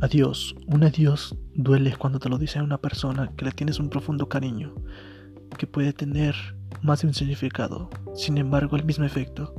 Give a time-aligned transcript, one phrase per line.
[0.00, 3.90] Adiós, un adiós duele cuando te lo dice a una persona que le tienes un
[3.90, 4.72] profundo cariño,
[5.58, 6.36] que puede tener
[6.82, 9.52] más de un significado, sin embargo el mismo efecto.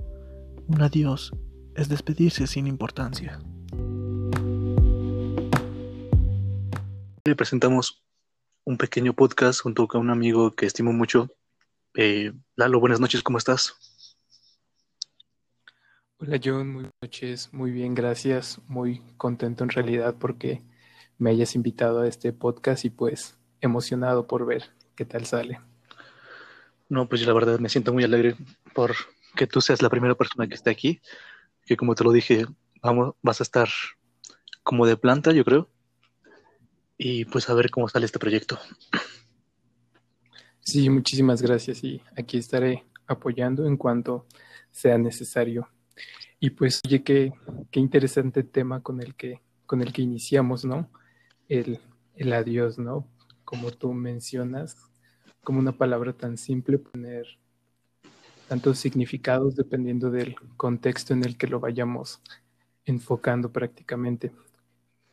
[0.67, 1.33] Un adiós
[1.75, 3.41] es despedirse sin importancia.
[7.25, 8.01] Le presentamos
[8.63, 11.27] un pequeño podcast junto con un amigo que estimo mucho.
[11.95, 13.88] Eh, Lalo, buenas noches, ¿cómo estás?
[16.21, 20.61] Hola John, muy buenas noches, muy bien, gracias, muy contento en realidad porque
[21.17, 24.65] me hayas invitado a este podcast y pues emocionado por ver
[24.97, 25.61] qué tal sale.
[26.89, 28.35] No, pues yo la verdad me siento muy alegre
[28.75, 28.95] por
[29.37, 30.99] que tú seas la primera persona que esté aquí,
[31.65, 32.45] que como te lo dije,
[32.81, 33.69] vamos, vas a estar
[34.61, 35.69] como de planta, yo creo,
[36.97, 38.59] y pues a ver cómo sale este proyecto.
[40.59, 44.27] Sí, muchísimas gracias y aquí estaré apoyando en cuanto
[44.69, 45.69] sea necesario.
[46.39, 47.33] Y pues, oye, qué,
[47.71, 50.89] qué interesante tema con el que, con el que iniciamos, ¿no?
[51.49, 51.79] El,
[52.15, 53.07] el adiós, ¿no?
[53.43, 54.77] Como tú mencionas,
[55.43, 57.25] como una palabra tan simple, poner
[58.47, 62.21] tantos significados dependiendo del contexto en el que lo vayamos
[62.85, 64.31] enfocando prácticamente.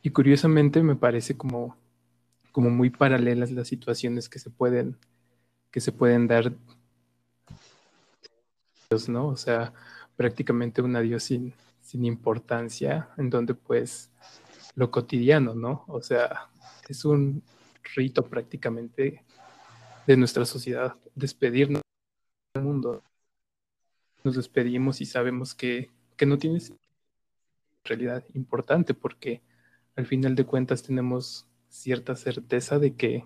[0.02, 1.76] Y curiosamente me parece como,
[2.52, 4.96] como muy paralelas las situaciones que se pueden,
[5.70, 6.52] que se pueden dar,
[9.08, 9.28] ¿no?
[9.28, 9.72] O sea,
[10.16, 14.10] prácticamente un adiós sin, sin importancia, en donde pues
[14.74, 15.84] lo cotidiano, ¿no?
[15.88, 16.48] O sea,
[16.88, 17.42] es un
[17.94, 19.24] rito prácticamente
[20.06, 21.82] de nuestra sociedad, despedirnos
[22.54, 23.02] del mundo.
[24.24, 26.60] Nos despedimos y sabemos que, que no tiene
[27.84, 29.42] realidad importante porque
[29.96, 33.24] al final de cuentas tenemos cierta certeza de que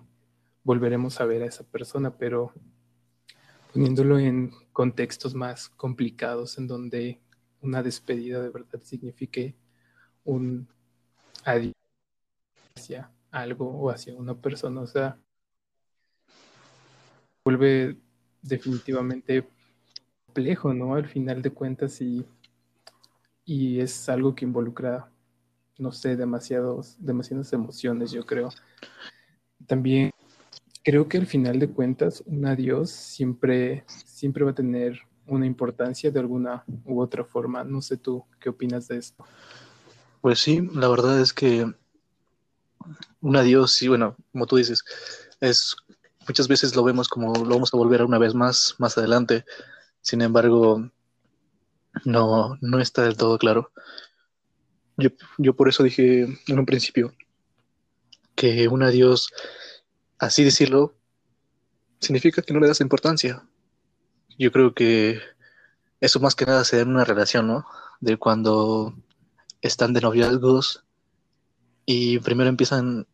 [0.63, 2.53] volveremos a ver a esa persona, pero
[3.73, 7.19] poniéndolo en contextos más complicados en donde
[7.61, 9.55] una despedida de verdad signifique
[10.23, 10.67] un
[11.45, 11.73] adiós
[12.75, 15.17] hacia algo o hacia una persona, o sea,
[17.43, 17.97] vuelve
[18.41, 19.47] definitivamente
[20.25, 20.95] complejo, ¿no?
[20.95, 22.25] Al final de cuentas y,
[23.45, 25.09] y es algo que involucra,
[25.77, 28.49] no sé, demasiados, demasiadas emociones, yo creo.
[29.65, 30.11] También
[30.83, 36.11] creo que al final de cuentas un adiós siempre, siempre va a tener una importancia
[36.11, 37.63] de alguna u otra forma.
[37.63, 39.23] No sé tú qué opinas de esto.
[40.21, 41.71] Pues sí, la verdad es que
[43.21, 44.83] un adiós, sí, bueno, como tú dices,
[45.39, 45.75] es
[46.27, 49.45] muchas veces lo vemos como lo vamos a volver a una vez más más adelante.
[50.01, 50.89] Sin embargo,
[52.05, 53.71] no, no está del todo claro.
[54.97, 57.13] Yo, yo por eso dije en un principio
[58.35, 59.29] que un adiós
[60.21, 60.93] así decirlo,
[61.99, 63.43] significa que no le das importancia.
[64.37, 65.19] Yo creo que
[65.99, 67.65] eso más que nada se da en una relación, ¿no?
[67.99, 68.93] De cuando
[69.61, 70.85] están de noviazgos
[71.87, 73.07] y primero empiezan,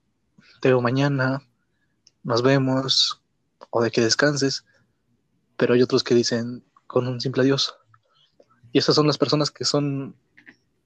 [0.60, 1.42] te veo mañana,
[2.24, 3.22] nos vemos,
[3.70, 4.66] o de que descanses,
[5.56, 7.74] pero hay otros que dicen con un simple adiós.
[8.74, 10.18] Y esas son las personas que son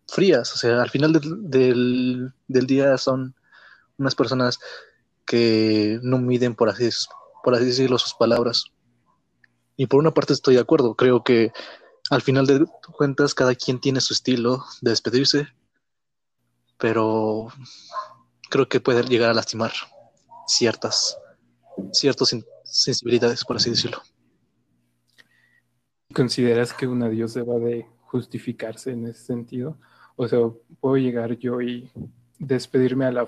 [0.08, 3.34] frías, o sea, al final del, del día son
[3.98, 4.60] unas personas
[5.26, 6.90] que no miden, por así,
[7.44, 8.66] por así decirlo, sus palabras.
[9.78, 11.52] Y por una parte estoy de acuerdo, creo que
[12.10, 12.66] al final de
[12.98, 15.48] cuentas cada quien tiene su estilo de despedirse,
[16.78, 17.48] pero
[18.50, 19.72] creo que puede llegar a lastimar
[20.46, 21.18] ciertas,
[21.94, 24.02] ciertas sensibilidades, por así decirlo.
[26.14, 29.78] ¿Consideras que un adiós deba de justificarse en ese sentido?
[30.18, 30.40] O sea,
[30.82, 31.90] puedo llegar yo y
[32.38, 33.26] despedirme a la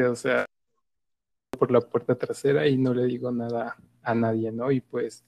[0.00, 0.46] o sea,
[1.58, 4.70] por la puerta trasera y no le digo nada a nadie, ¿no?
[4.72, 5.24] Y pues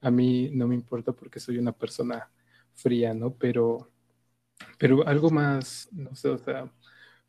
[0.00, 2.30] a mí no me importa porque soy una persona
[2.74, 3.32] fría, ¿no?
[3.34, 3.90] Pero,
[4.78, 6.70] pero algo más, no sé, o sea,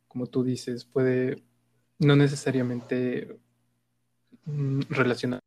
[0.08, 1.42] como tú dices, puede
[1.98, 3.38] no necesariamente
[4.46, 5.40] mm, relacionar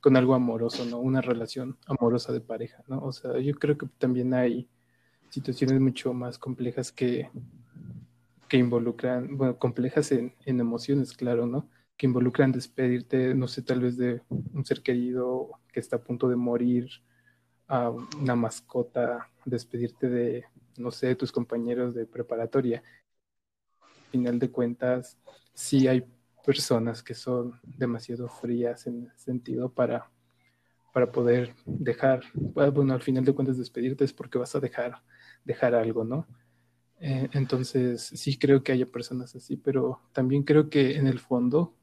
[0.00, 0.98] con algo amoroso, ¿no?
[0.98, 3.00] Una relación amorosa de pareja, ¿no?
[3.00, 4.68] O sea, yo creo que también hay
[5.28, 7.30] situaciones mucho más complejas que
[8.50, 11.70] que involucran, bueno, complejas en, emociones, claro, ¿no?
[11.96, 16.28] Que involucran despedirte, no sé, tal vez de un ser querido que está a punto
[16.28, 16.90] de morir,
[17.68, 20.44] a una mascota, despedirte de,
[20.78, 22.82] no sé, de tus compañeros de preparatoria.
[23.82, 25.16] Al final de cuentas,
[25.54, 26.04] sí hay
[26.44, 30.10] personas que son demasiado frías en ese sentido para,
[30.92, 35.02] para poder dejar, bueno, al final de cuentas despedirte es porque vas a dejar,
[35.44, 36.26] dejar algo, ¿no?
[37.00, 41.74] Eh, entonces, sí creo que haya personas así, pero también creo que en el fondo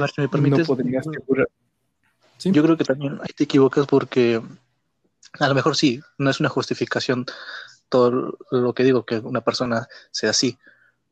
[0.00, 1.04] ver, si me permites, no podrías
[2.38, 4.42] Yo creo que también ahí te equivocas porque
[5.38, 7.26] a lo mejor sí, no es una justificación
[7.88, 10.58] todo lo que digo, que una persona sea así,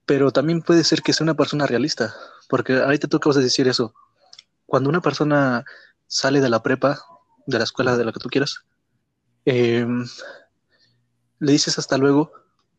[0.07, 2.15] pero también puede ser que sea una persona realista,
[2.49, 3.95] porque ahorita tú acabas de decir eso.
[4.67, 5.65] Cuando una persona
[6.07, 7.01] sale de la prepa,
[7.47, 8.65] de la escuela, de la que tú quieras,
[9.45, 10.05] em,
[11.39, 12.33] le dices hasta luego,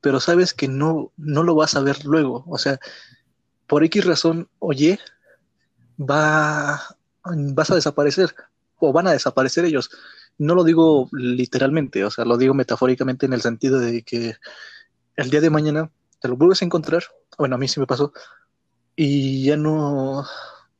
[0.06, 2.44] pero sabes que no, no lo vas a ver luego.
[2.48, 2.80] O sea,
[3.66, 5.00] por X razón, oye,
[6.00, 6.80] va,
[7.24, 8.36] vas a desaparecer
[8.78, 9.90] o van a desaparecer ellos.
[10.38, 14.36] No lo digo literalmente, o sea, lo digo metafóricamente en el sentido de que
[15.16, 15.90] el día de mañana
[16.22, 17.02] te lo vuelves a encontrar,
[17.40, 18.13] bueno, a mí sí me pasó,
[18.96, 20.24] y ya no,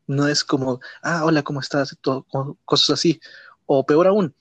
[0.06, 1.98] no es como, ah, hola, ¿cómo estás?
[2.00, 2.28] Todo,
[2.64, 3.20] cosas así.
[3.66, 4.36] O peor aún,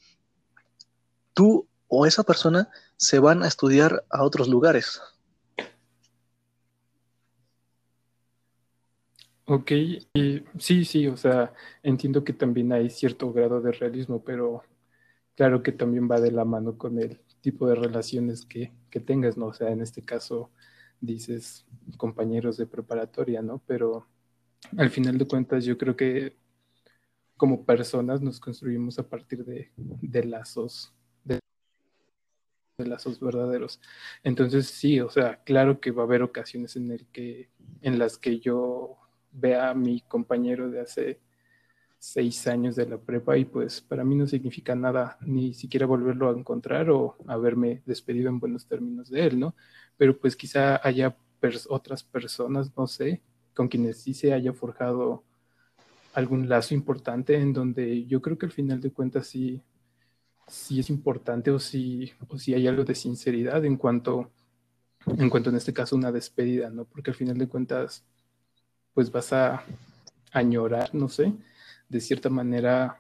[1.33, 2.69] tú o esa persona
[3.05, 5.01] se van a estudiar a otros lugares.
[9.47, 9.73] Ok,
[10.59, 11.53] sí, sí, o sea,
[11.83, 14.63] entiendo que también hay cierto grado de realismo, pero
[15.37, 19.37] claro que también va de la mano con el tipo de relaciones que, que tengas,
[19.37, 19.47] ¿no?
[19.49, 20.51] O sea, en este caso
[21.01, 21.67] dices
[21.99, 23.63] compañeros de preparatoria, ¿no?
[23.67, 24.09] Pero
[24.79, 26.37] al final de cuentas yo creo que
[27.37, 30.95] como personas nos construimos a partir de, de lazos,
[32.79, 33.81] de, lazos verdaderos.
[34.23, 37.51] Entonces sí, o sea, claro que va a haber ocasiones en, el que,
[37.83, 38.97] en las que yo
[39.33, 41.21] vea a mi compañero de hace
[41.99, 46.29] seis años de la prepa y pues para mí no significa nada ni siquiera volverlo
[46.29, 49.55] a encontrar o haberme despedido en buenos términos de él, ¿no?
[49.97, 51.17] Pero pues quizá haya
[51.69, 53.23] otras personas, no sé,
[53.55, 55.25] con quienes sí se haya forjado
[56.15, 59.63] algún lazo importante en donde yo creo que al final de cuentas sí,
[60.47, 64.31] sí es importante o si o si hay algo de sinceridad en cuanto,
[65.07, 66.85] en cuanto en este caso una despedida, ¿no?
[66.85, 68.05] Porque al final de cuentas
[68.95, 69.65] pues vas a
[70.33, 71.33] añorar, no sé,
[71.89, 72.99] de cierta manera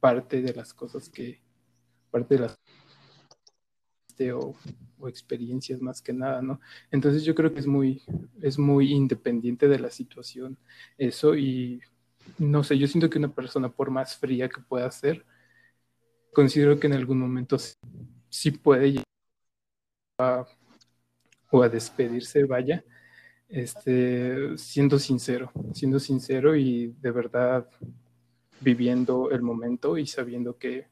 [0.00, 1.40] parte de las cosas que,
[2.10, 2.58] parte de las
[4.34, 4.54] o,
[4.98, 6.60] o, experiencias más que nada, ¿no?
[6.90, 8.02] Entonces yo creo que es muy,
[8.42, 10.58] es muy independiente de la situación
[10.98, 11.80] eso y
[12.38, 15.24] no sé, yo siento que una persona por más fría que pueda ser,
[16.32, 17.56] considero que en algún momento
[18.28, 19.04] sí, puede llegar
[20.18, 20.46] a,
[21.50, 22.84] o a despedirse, vaya,
[23.48, 27.68] este, siendo sincero, siendo sincero y de verdad
[28.60, 30.88] viviendo el momento y sabiendo que,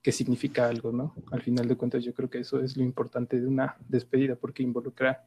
[0.00, 1.14] que, significa algo, ¿no?
[1.32, 4.62] Al final de cuentas yo creo que eso es lo importante de una despedida porque
[4.62, 5.26] involucra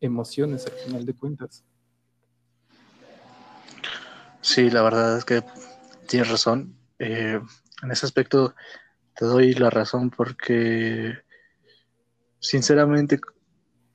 [0.00, 1.64] emociones al final de cuentas.
[4.40, 5.42] Sí, la verdad es que
[6.08, 6.76] tienes razón.
[6.98, 7.40] Eh,
[7.82, 8.54] en ese aspecto
[9.14, 11.18] te doy la razón porque
[12.40, 13.20] sinceramente,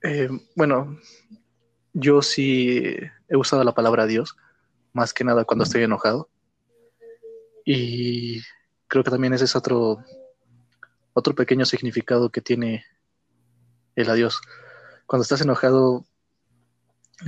[0.03, 0.97] eh, bueno,
[1.93, 2.95] yo sí
[3.27, 4.37] he usado la palabra Dios,
[4.93, 6.29] más que nada cuando estoy enojado.
[7.65, 8.41] Y
[8.87, 10.03] creo que también ese es otro,
[11.13, 12.85] otro pequeño significado que tiene
[13.95, 14.39] el adiós.
[15.05, 16.05] Cuando estás enojado,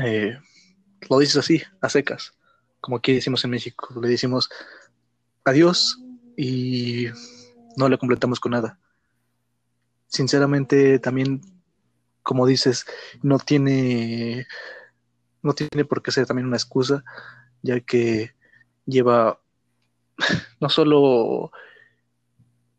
[0.04, 0.38] eh,
[1.10, 2.32] lo dices así, a secas,
[2.80, 4.50] como aquí decimos en México, le decimos
[5.44, 6.00] adiós
[6.38, 7.08] y
[7.80, 8.78] no le completamos con nada.
[10.08, 11.42] Sinceramente, también
[12.22, 12.86] como dices,
[13.24, 14.46] no tiene,
[15.42, 17.04] no tiene por qué ser también una excusa,
[17.62, 18.36] ya que
[18.86, 19.40] lleva
[20.60, 21.52] no solo,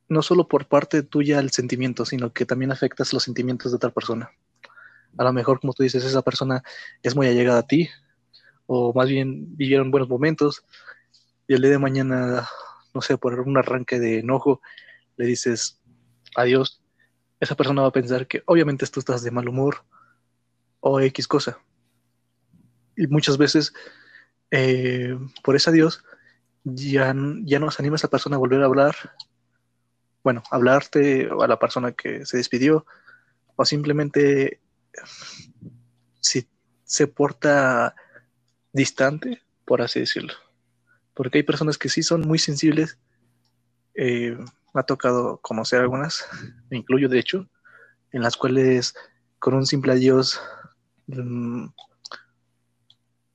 [0.08, 3.90] no solo por parte tuya el sentimiento, sino que también afectas los sentimientos de otra
[3.90, 4.30] persona.
[5.16, 6.62] A lo mejor, como tú dices, esa persona
[7.02, 7.88] es muy allegada a ti,
[8.66, 10.64] o más bien vivieron buenos momentos,
[11.48, 12.48] y el día de mañana,
[12.94, 14.60] no sé, por un arranque de enojo,
[15.20, 15.78] le dices
[16.34, 16.80] adiós
[17.40, 19.84] esa persona va a pensar que obviamente tú estás de mal humor
[20.80, 21.58] o X cosa.
[22.96, 23.72] Y muchas veces,
[24.50, 26.04] eh, por ese adiós,
[26.64, 28.94] ya, ya nos anima a esa persona a volver a hablar,
[30.22, 32.84] bueno, hablarte a la persona que se despidió,
[33.56, 34.60] o simplemente
[36.20, 36.46] si
[36.84, 37.94] se porta
[38.72, 40.34] distante, por así decirlo.
[41.14, 42.98] Porque hay personas que sí son muy sensibles.
[43.94, 44.36] Eh,
[44.74, 46.26] me ha tocado conocer algunas,
[46.70, 47.48] me incluyo de hecho,
[48.12, 48.94] en las cuales
[49.38, 50.40] con un simple adiós,
[51.06, 51.66] mm,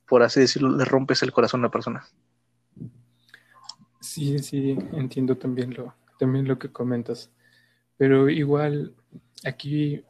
[0.07, 2.05] por así decirlo, le rompes el corazón a una persona.
[3.99, 7.31] Sí, sí, entiendo también lo, también lo que comentas.
[7.97, 8.93] Pero igual,
[9.43, 10.03] aquí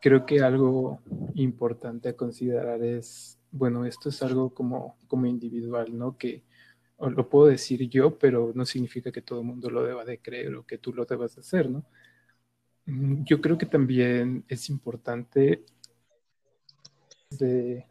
[0.00, 1.00] creo que algo
[1.34, 6.18] importante a considerar es, bueno, esto es algo como, como individual, ¿no?
[6.18, 6.44] Que
[6.98, 10.18] o lo puedo decir yo, pero no significa que todo el mundo lo deba de
[10.18, 11.84] creer o que tú lo debas de hacer, ¿no?
[12.86, 15.64] Mm, yo creo que también es importante
[17.30, 17.86] de,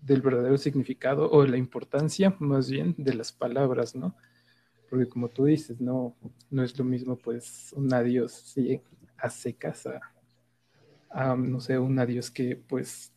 [0.00, 4.16] del verdadero significado o la importancia más bien de las palabras, ¿no?
[4.90, 6.16] Porque como tú dices, no,
[6.50, 8.80] no es lo mismo pues un adiós sí,
[9.16, 10.00] a secas a,
[11.10, 13.12] a, no sé, un adiós que pues,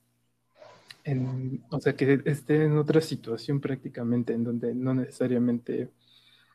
[1.70, 5.90] o sea, que esté en otra situación prácticamente, en donde no necesariamente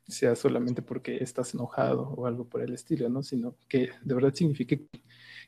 [0.08, 3.22] sea solamente porque estás enojado o algo por el estilo, ¿no?
[3.22, 4.86] Sino que de verdad signifique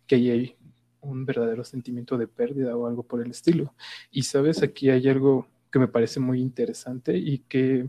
[0.07, 0.57] que hay
[1.01, 3.75] un verdadero sentimiento de pérdida o algo por el estilo.
[4.11, 7.89] Y sabes, aquí hay algo que me parece muy interesante y que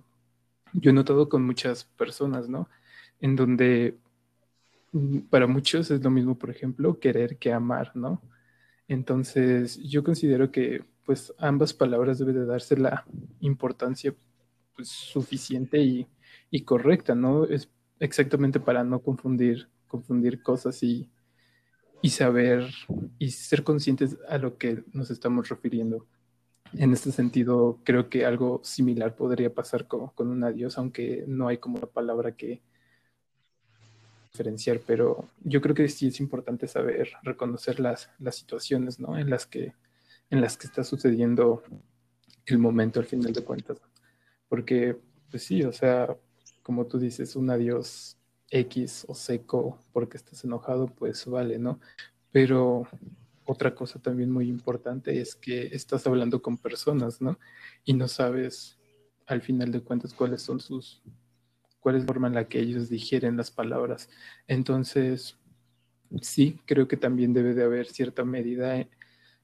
[0.74, 2.70] yo he notado con muchas personas, ¿no?
[3.22, 3.98] En donde
[4.94, 8.22] mm, para muchos es lo mismo, por ejemplo, querer que amar, ¿no?
[8.88, 13.06] Entonces, yo considero que pues ambas palabras deben de darse la
[13.42, 14.16] importancia
[14.76, 16.08] pues, suficiente y,
[16.50, 17.46] y, correcta, ¿no?
[17.46, 21.10] Es exactamente para no confundir, confundir cosas y,
[22.02, 22.70] y saber
[23.20, 26.08] y ser conscientes a lo que nos estamos refiriendo.
[26.74, 31.48] En este sentido, creo que algo similar podría pasar con, con un adiós, aunque no
[31.48, 32.62] hay como una palabra que
[34.34, 39.16] diferenciar, pero yo creo que sí es importante saber reconocer las, las situaciones ¿no?
[39.16, 39.74] en, las que,
[40.32, 41.62] en las que está sucediendo
[42.48, 43.78] el momento al final de cuentas.
[44.50, 44.98] Porque,
[45.30, 46.18] pues sí, o sea,
[46.64, 48.18] como tú dices, un adiós
[48.50, 51.80] X o seco porque estás enojado, pues vale, ¿no?
[52.32, 52.88] Pero
[53.46, 57.38] otra cosa también muy importante es que estás hablando con personas, ¿no?
[57.86, 58.80] Y no sabes
[59.28, 61.04] al final de cuentas cuáles son sus,
[61.84, 64.10] cuál es la forma en la que ellos digieren las palabras.
[64.48, 65.38] Entonces,
[66.22, 68.90] sí, creo que también debe de haber cierta medida en,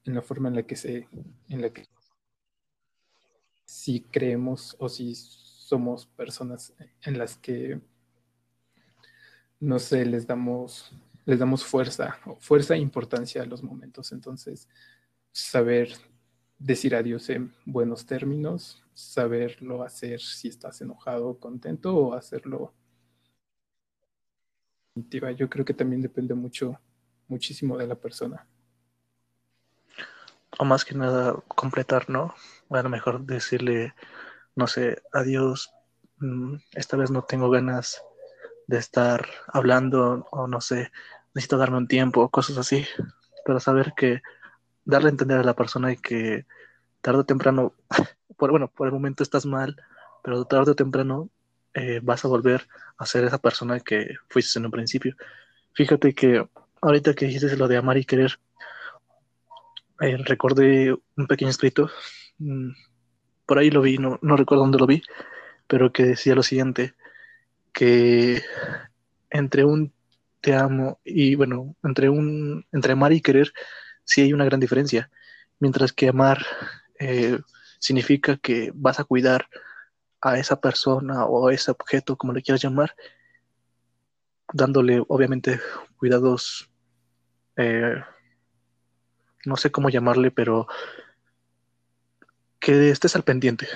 [0.05, 1.07] la forma en la que se,
[1.49, 1.85] en la que
[3.65, 7.79] si creemos o si somos personas en las que
[9.59, 10.91] no sé, les damos,
[11.25, 14.13] les damos fuerza, fuerza e importancia a los momentos.
[14.13, 14.69] Entonces,
[15.31, 15.93] saber
[16.59, 22.73] decir adiós en buenos términos, saberlo hacer si estás enojado o contento o hacerlo.
[25.37, 26.77] Yo creo que también depende mucho,
[27.29, 28.45] muchísimo de la persona.
[30.59, 32.33] O más que nada completar, ¿no?
[32.67, 33.93] Bueno, mejor decirle,
[34.55, 35.71] no sé, adiós,
[36.17, 38.03] mm, esta vez no tengo ganas
[38.67, 40.91] de estar hablando o no sé,
[41.33, 42.85] necesito darme un tiempo, cosas así,
[43.45, 44.21] pero saber que
[44.89, 46.45] darle a entender a la persona que
[47.01, 47.73] tarde o temprano,
[48.37, 49.75] por, bueno, por el momento estás mal,
[50.23, 51.29] pero tarde o temprano
[51.73, 52.67] eh, vas a volver
[52.97, 55.15] a ser esa persona que fuiste en un principio.
[55.73, 56.47] Fíjate que
[56.81, 58.39] ahorita que dijiste lo de amar y querer,
[60.01, 61.89] eh, recordé un pequeño escrito,
[62.39, 62.71] mm,
[63.45, 65.03] por ahí lo vi, no, no recuerdo dónde lo vi,
[65.67, 66.95] pero que decía lo siguiente,
[67.73, 68.41] que
[69.29, 69.93] entre un
[70.41, 73.51] te amo y bueno, entre un entre amar y querer
[74.09, 75.11] sí hay una gran diferencia.
[75.59, 76.43] Mientras que amar
[76.99, 77.39] eh,
[77.79, 79.47] significa que vas a cuidar
[80.19, 82.95] a esa persona o a ese objeto, como le quieras llamar,
[84.51, 85.61] dándole obviamente
[85.97, 86.71] cuidados,
[87.55, 88.01] eh,
[89.45, 90.67] no sé cómo llamarle, pero
[92.59, 93.67] que estés al pendiente.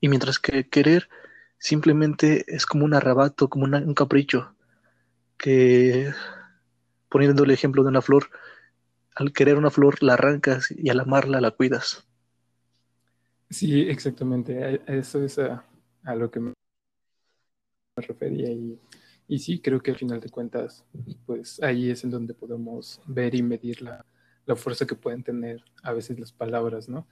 [0.00, 1.08] Y mientras que querer
[1.58, 4.54] simplemente es como un arrebato, como un capricho,
[5.36, 6.12] que
[7.08, 8.30] poniendo el ejemplo de una flor,
[9.14, 12.06] al querer una flor la arrancas y al amarla la cuidas.
[13.50, 15.64] Sí, exactamente, eso es a,
[16.14, 16.52] lo que me
[17.96, 20.84] refería y, sí, creo que al final de cuentas,
[21.26, 24.04] pues ahí es en donde podemos ver y medir la,
[24.46, 27.06] la fuerza que pueden tener a veces las palabras, ¿no?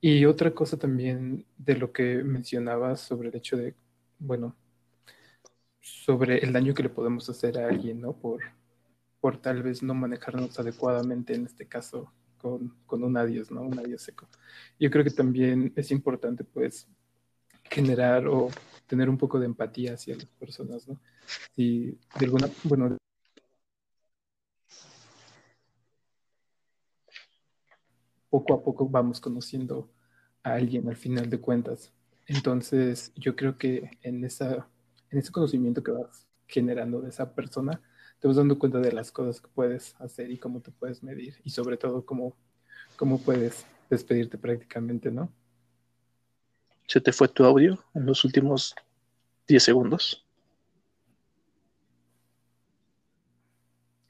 [0.00, 3.74] Y otra cosa también de lo que mencionabas sobre el hecho de
[4.18, 4.56] bueno,
[5.80, 8.12] sobre el daño que le podemos hacer a alguien, ¿no?
[8.12, 8.40] Por,
[9.26, 13.62] por tal vez no manejarnos adecuadamente, en este caso, con, con un adiós, ¿no?
[13.62, 14.28] Un adiós seco.
[14.78, 16.86] Yo creo que también es importante, pues,
[17.64, 18.50] generar o
[18.86, 21.00] tener un poco de empatía hacia las personas, ¿no?
[21.56, 22.96] Y de alguna, bueno,
[28.30, 29.90] poco a poco vamos conociendo
[30.44, 31.92] a alguien al final de cuentas.
[32.28, 34.68] Entonces, yo creo que en, esa,
[35.10, 37.82] en ese conocimiento que vas generando de esa persona,
[38.20, 41.36] te vas dando cuenta de las cosas que puedes hacer y cómo te puedes medir
[41.44, 42.36] y sobre todo cómo,
[42.96, 45.30] cómo puedes despedirte prácticamente, ¿no?
[46.86, 48.74] ¿Se te fue tu audio en los últimos
[49.46, 50.24] 10 segundos?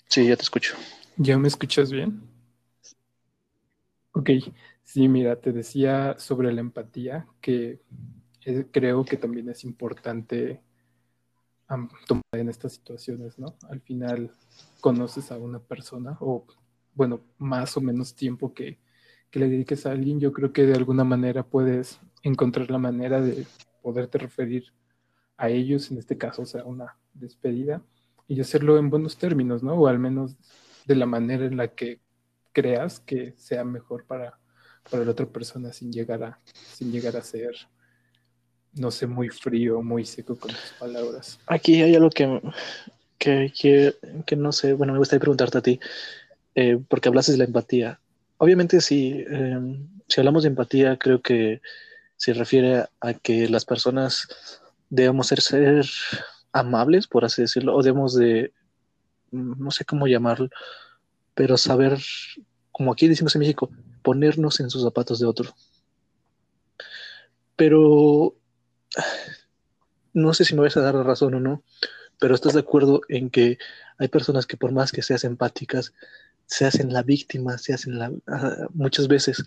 [0.09, 0.77] Sí, ya te escucho.
[1.17, 2.23] ¿Ya me escuchas bien?
[4.13, 4.31] Ok,
[4.87, 7.81] Sí, mira, te decía sobre la empatía que
[8.45, 10.63] eh, creo que también es importante
[12.07, 13.57] tomar en estas situaciones, ¿no?
[13.69, 14.31] Al final
[14.81, 16.47] conoces a una persona o,
[16.95, 18.79] bueno, más o menos tiempo que,
[19.31, 23.21] que le dediques a alguien, yo creo que de alguna manera puedes encontrar la manera
[23.21, 23.47] de
[23.83, 24.73] poderte referir
[25.37, 27.83] a ellos, en este caso, o sea, una despedida,
[28.29, 29.75] y hacerlo en buenos términos, ¿no?
[29.75, 30.37] O al menos
[30.87, 32.01] de la manera en la que
[32.53, 34.39] creas que sea mejor para,
[34.91, 36.41] para la otra persona sin llegar a,
[36.73, 37.55] sin llegar a ser,
[38.76, 41.38] no sé, muy frío, muy seco con tus palabras.
[41.47, 42.40] Aquí hay algo que,
[43.18, 43.52] que,
[44.26, 45.80] que, no sé, bueno, me gustaría preguntarte a ti,
[46.54, 47.99] eh, porque hablaste de la empatía.
[48.38, 51.61] Obviamente, si, em, si hablamos de empatía, creo que
[52.16, 54.28] se refiere a que las personas
[54.90, 55.87] debemos ser, ser
[56.52, 58.52] amables, por así decirlo, o debemos de,
[59.30, 60.50] no sé cómo llamarlo,
[61.35, 61.99] pero saber,
[62.73, 63.71] como aquí decimos en México,
[64.02, 65.54] ponernos en sus zapatos de otro.
[67.56, 68.35] Pero
[70.12, 71.62] no sé si me vas a dar la razón o no,
[72.19, 73.59] pero estás de acuerdo en que
[73.99, 75.93] hay personas que por más que seas empáticas,
[76.47, 79.45] se hacen la víctima, se hacen la ah, muchas veces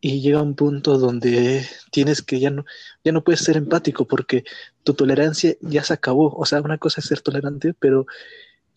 [0.00, 2.64] y llega un punto donde tienes que ya no
[3.04, 4.44] ya no puedes ser empático porque
[4.82, 8.06] tu tolerancia ya se acabó, o sea, una cosa es ser tolerante, pero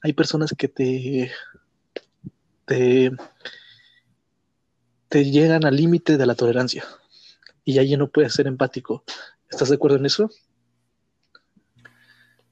[0.02, 1.32] hay personas que te
[2.66, 3.12] te,
[5.10, 6.84] te llegan al límite de la tolerancia
[7.66, 9.04] y ahí ya no puedes ser empático.
[9.54, 10.32] ¿Estás de acuerdo en eso?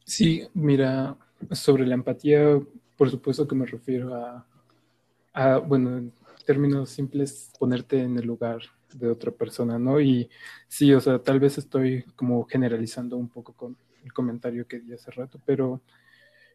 [0.05, 1.17] Sí, mira,
[1.49, 2.61] sobre la empatía,
[2.95, 4.13] por supuesto que me refiero
[5.33, 6.13] a, bueno, en
[6.45, 8.61] términos simples, ponerte en el lugar
[8.93, 9.99] de otra persona, ¿no?
[9.99, 10.29] Y
[10.67, 14.93] sí, o sea, tal vez estoy como generalizando un poco con el comentario que di
[14.93, 15.81] hace rato, pero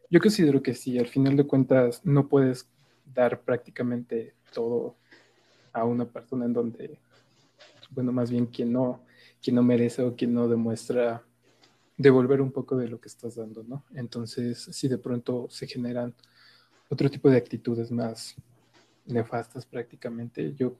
[0.09, 2.69] yo considero que sí, al final de cuentas no puedes
[3.13, 4.95] dar prácticamente todo
[5.73, 6.97] a una persona en donde,
[7.89, 9.05] bueno, más bien quien no,
[9.47, 11.23] quien no merece o quien no demuestra
[11.95, 13.85] devolver un poco de lo que estás dando, ¿no?
[13.95, 16.13] Entonces, si de pronto se generan
[16.89, 18.35] otro tipo de actitudes más
[19.05, 20.75] nefastas prácticamente, yo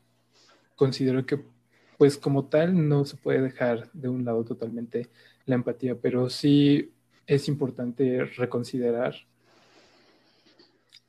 [0.75, 1.45] considero que
[1.97, 5.07] pues como tal no se puede dejar de un lado totalmente
[5.45, 6.91] la empatía, pero sí
[7.25, 9.15] es importante reconsiderar,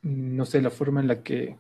[0.03, 1.57] no sé, la forma en la que,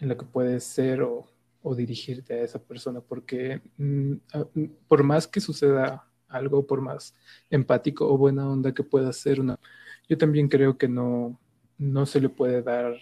[0.00, 1.24] en la que puedes ser o,
[1.68, 4.14] o dirigirte a esa persona, porque mm,
[4.86, 7.12] por más que suceda algo por más
[7.50, 9.58] empático o buena onda que pueda ser una.
[10.08, 11.40] Yo también creo que no,
[11.76, 12.94] no se le puede dar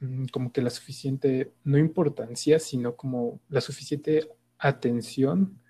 [0.00, 5.60] mm, como que la suficiente, no importancia, sino como la suficiente atención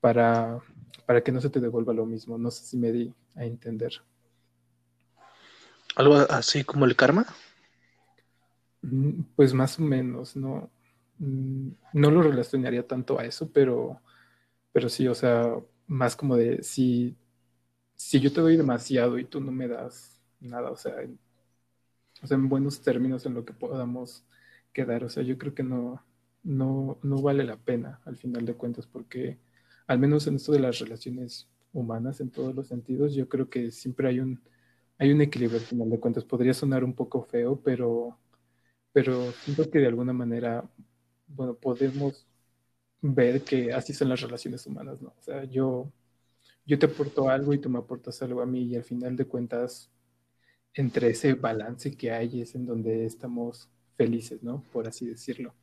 [0.00, 0.60] para,
[1.06, 2.36] para que no se te devuelva lo mismo.
[2.36, 4.02] No sé si me di a entender.
[5.96, 7.24] ¿Algo así como el karma?
[8.82, 10.79] Mm, pues más o menos, no, mm,
[11.20, 14.00] no lo relacionaría tanto a eso, pero
[14.72, 15.54] pero sí, o sea,
[15.88, 17.16] más como de si,
[17.96, 21.18] si yo te doy demasiado y tú no me das nada, o sea, en,
[22.22, 24.24] o sea, en buenos términos en lo que podamos
[24.72, 26.02] quedar, o sea, yo creo que no,
[26.42, 29.38] no, no vale la pena al final de cuentas, porque
[29.86, 33.70] al menos en esto de las relaciones humanas, en todos los sentidos, yo creo que
[33.70, 34.40] siempre hay un,
[34.98, 36.24] hay un equilibrio al final de cuentas.
[36.24, 38.18] Podría sonar un poco feo, pero,
[38.92, 40.64] pero siento que de alguna manera,
[41.34, 42.26] bueno, podemos
[43.00, 45.14] ver que así son las relaciones humanas, ¿no?
[45.18, 45.90] O sea, yo,
[46.66, 49.26] yo te aporto algo y tú me aportas algo a mí y al final de
[49.26, 49.90] cuentas,
[50.74, 54.62] entre ese balance que hay es en donde estamos felices, ¿no?
[54.72, 55.54] Por así decirlo.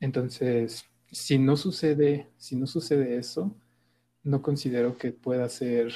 [0.00, 3.56] Entonces, si no sucede, si no sucede eso,
[4.22, 5.92] no considero que pueda ser,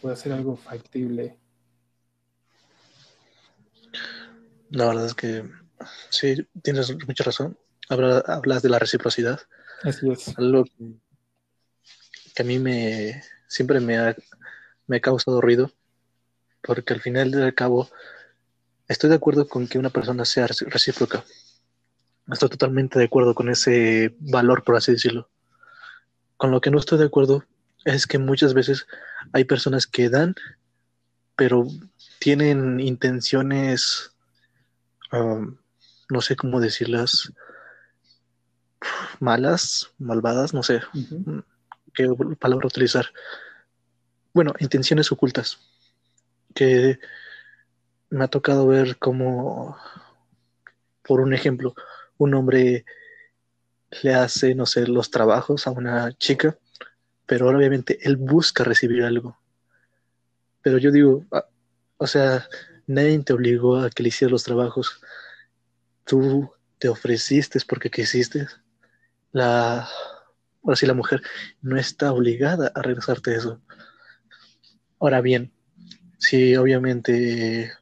[0.00, 1.38] pueda ser algo factible.
[4.70, 5.44] La verdad es que
[6.10, 7.58] sí, tienes mucha razón.
[7.88, 9.40] Hablas de la reciprocidad.
[9.82, 10.36] Así es.
[10.38, 10.64] Algo
[12.34, 14.16] que a mí me siempre me ha,
[14.86, 15.70] me ha causado ruido,
[16.62, 17.90] porque al final del cabo
[18.88, 21.24] estoy de acuerdo con que una persona sea recíproca.
[22.30, 25.28] Estoy totalmente de acuerdo con ese valor, por así decirlo.
[26.36, 27.44] Con lo que no estoy de acuerdo
[27.84, 28.86] es que muchas veces
[29.32, 30.34] hay personas que dan,
[31.36, 31.66] pero
[32.20, 34.12] tienen intenciones,
[35.12, 35.58] um,
[36.08, 37.32] no sé cómo decirlas,
[39.22, 40.80] malas, malvadas, no sé
[41.94, 42.08] qué
[42.38, 43.06] palabra utilizar.
[44.34, 45.58] Bueno, intenciones ocultas.
[46.54, 46.98] Que
[48.10, 49.76] me ha tocado ver como,
[51.02, 51.74] por un ejemplo,
[52.18, 52.84] un hombre
[54.02, 56.58] le hace, no sé, los trabajos a una chica,
[57.26, 59.38] pero obviamente él busca recibir algo.
[60.62, 61.46] Pero yo digo, ah,
[61.96, 62.48] o sea,
[62.86, 65.00] nadie te obligó a que le hicieras los trabajos.
[66.04, 68.48] Tú te ofreciste porque quisiste
[69.32, 69.88] la,
[70.62, 71.22] ahora sí, la mujer
[71.60, 73.60] no está obligada a regresarte eso.
[75.00, 75.52] Ahora bien,
[76.18, 77.72] si obviamente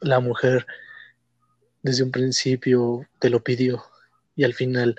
[0.00, 0.66] la mujer
[1.82, 3.84] desde un principio te lo pidió
[4.34, 4.96] y al final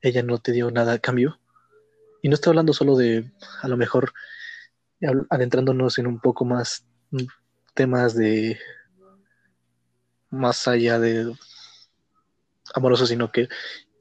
[0.00, 1.40] ella no te dio nada a cambio,
[2.22, 4.12] y no estoy hablando solo de, a lo mejor,
[5.28, 6.86] adentrándonos en un poco más
[7.74, 8.60] temas de
[10.30, 11.34] más allá de
[12.74, 13.48] amoroso, sino que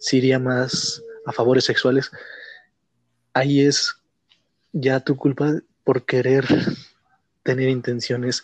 [0.01, 2.11] se iría más a favores sexuales,
[3.33, 3.95] ahí es
[4.73, 6.45] ya tu culpa por querer
[7.43, 8.43] tener intenciones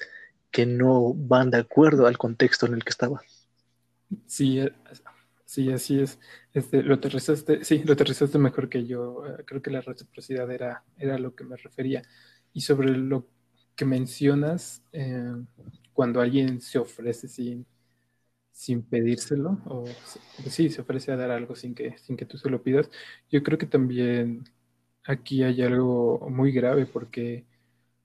[0.51, 3.21] que no van de acuerdo al contexto en el que estaba.
[4.27, 4.71] Sí, eh,
[5.45, 6.19] sí, así es.
[6.53, 9.25] Este, lo aterrizaste, sí, lo mejor que yo.
[9.25, 12.03] Eh, creo que la reciprocidad era, era lo que me refería.
[12.53, 13.27] Y sobre lo
[13.75, 15.33] que mencionas, eh,
[15.91, 17.65] cuando alguien se ofrece sin,
[18.57, 19.85] sin pedírselo, o
[20.49, 22.89] sí, se ofrece a dar algo sin que, sin que tú se lo pidas,
[23.29, 24.45] yo creo que también
[25.05, 27.45] aquí hay algo muy grave porque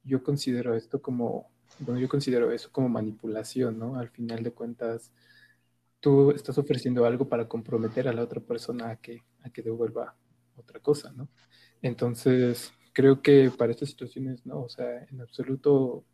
[0.04, 3.96] yo considero esto como, bueno, yo considero eso como manipulación, ¿no?
[3.98, 5.10] Al final de cuentas,
[6.00, 10.16] tú estás ofreciendo algo para comprometer a la otra persona a que, a que devuelva
[10.56, 11.28] otra cosa, ¿no?
[11.80, 16.04] Entonces, creo que para estas situaciones, no, o sea, en absoluto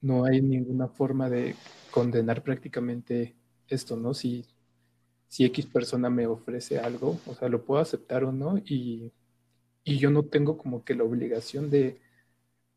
[0.00, 1.54] no hay ninguna forma de
[1.90, 3.36] condenar prácticamente
[3.72, 4.14] esto, ¿no?
[4.14, 4.46] Si,
[5.28, 9.12] si X persona me ofrece algo, o sea, lo puedo aceptar o no, y,
[9.84, 12.00] y yo no tengo como que la obligación de,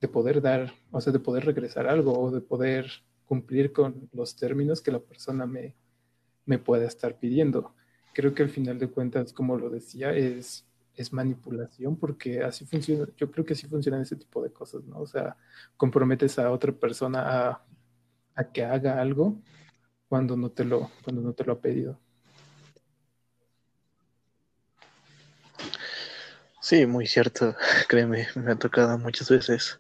[0.02, 2.90] de poder dar, o sea, de poder regresar algo o de poder
[3.26, 5.76] cumplir con los términos que la persona me,
[6.46, 7.76] me pueda estar pidiendo.
[8.14, 13.06] Creo que al final de cuentas, como lo decía, es es manipulación porque así funciona,
[13.18, 15.00] yo creo que así funcionan ese tipo de cosas, ¿no?
[15.00, 15.38] O sea,
[15.78, 17.60] comprometes a otra persona
[18.36, 19.42] a, que haga algo
[20.08, 22.00] cuando no te lo, cuando no te lo ha pedido.
[26.62, 27.56] Sí, muy cierto,
[27.88, 29.80] créeme, me ha tocado muchas veces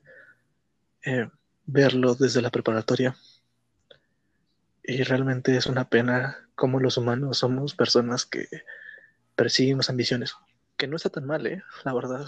[1.03, 1.29] eh,
[1.65, 3.15] verlo desde la preparatoria
[4.83, 8.47] y realmente es una pena cómo los humanos somos personas que
[9.35, 10.35] perseguimos ambiciones
[10.77, 11.63] que no está tan mal, ¿eh?
[11.83, 12.25] La verdad.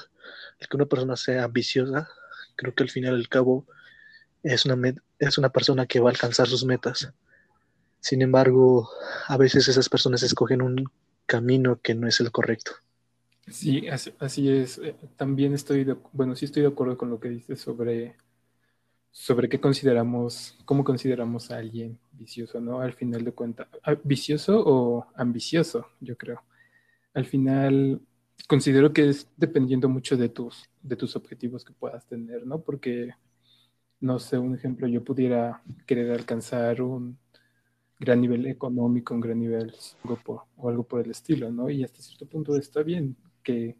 [0.59, 2.09] El que una persona sea ambiciosa,
[2.55, 3.67] creo que al final al cabo
[4.43, 7.11] es una, es una persona que va a alcanzar sus metas.
[8.07, 8.89] Sin embargo,
[9.27, 10.89] a veces esas personas escogen un
[11.25, 12.71] camino que no es el correcto.
[13.47, 14.77] Sí, así, es.
[14.77, 18.15] Eh, también estoy, de, bueno, sí estoy de acuerdo con lo que dices sobre,
[19.11, 22.79] sobre qué consideramos, cómo consideramos a alguien vicioso, ¿no?
[22.79, 26.43] Al final de cuentas, ah, vicioso o ambicioso, yo creo.
[27.13, 27.99] Al final,
[28.47, 32.61] considero que es dependiendo mucho de tus, de tus objetivos que puedas tener, ¿no?
[32.61, 33.09] Porque,
[33.99, 37.17] no sé, un ejemplo, yo pudiera querer alcanzar un
[37.99, 39.73] gran nivel económico, un gran nivel
[40.55, 41.69] o algo por el estilo, ¿no?
[41.69, 43.77] Y hasta cierto punto está bien que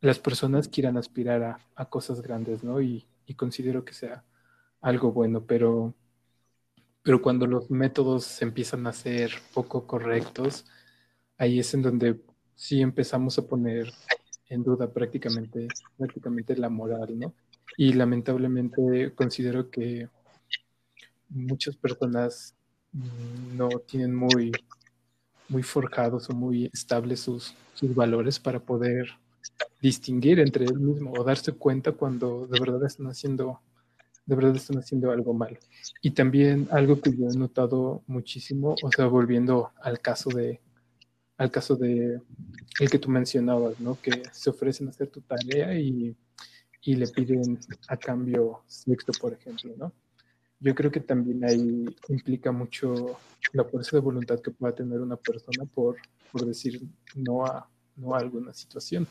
[0.00, 2.80] las personas quieran aspirar a, cosas grandes, ¿no?
[2.80, 4.24] Y, considero que sea
[4.80, 5.94] algo bueno, pero,
[7.02, 10.64] pero cuando los métodos empiezan a ser poco correctos,
[11.38, 12.20] ahí es en donde
[12.54, 13.92] sí empezamos a poner
[14.48, 17.34] en duda prácticamente, prácticamente la moral, ¿no?
[17.76, 20.08] Y lamentablemente considero que
[21.28, 22.55] muchas personas
[23.54, 24.52] no tienen muy,
[25.48, 29.08] muy forjados o muy estables sus, sus valores para poder
[29.80, 33.60] distinguir entre él mismo o darse cuenta cuando de verdad están haciendo
[34.26, 35.58] de verdad están haciendo algo mal.
[36.02, 40.60] Y también algo que yo he notado muchísimo, o sea, volviendo al caso de,
[41.38, 42.20] al caso de
[42.80, 43.98] el que tú mencionabas, ¿no?
[44.00, 46.16] Que se ofrecen a hacer tu tarea y,
[46.82, 49.92] y le piden a cambio sexto, por ejemplo, ¿no?
[50.58, 53.18] Yo creo que también ahí implica mucho
[53.52, 55.96] la fuerza de voluntad que pueda tener una persona por,
[56.32, 56.82] por decir
[57.14, 59.06] no a, no a alguna situación.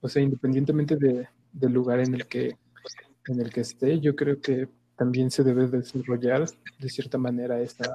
[0.00, 2.56] O sea, independientemente de, del lugar en el, que,
[3.26, 6.46] en el que esté, yo creo que también se debe desarrollar
[6.78, 7.94] de cierta manera esta,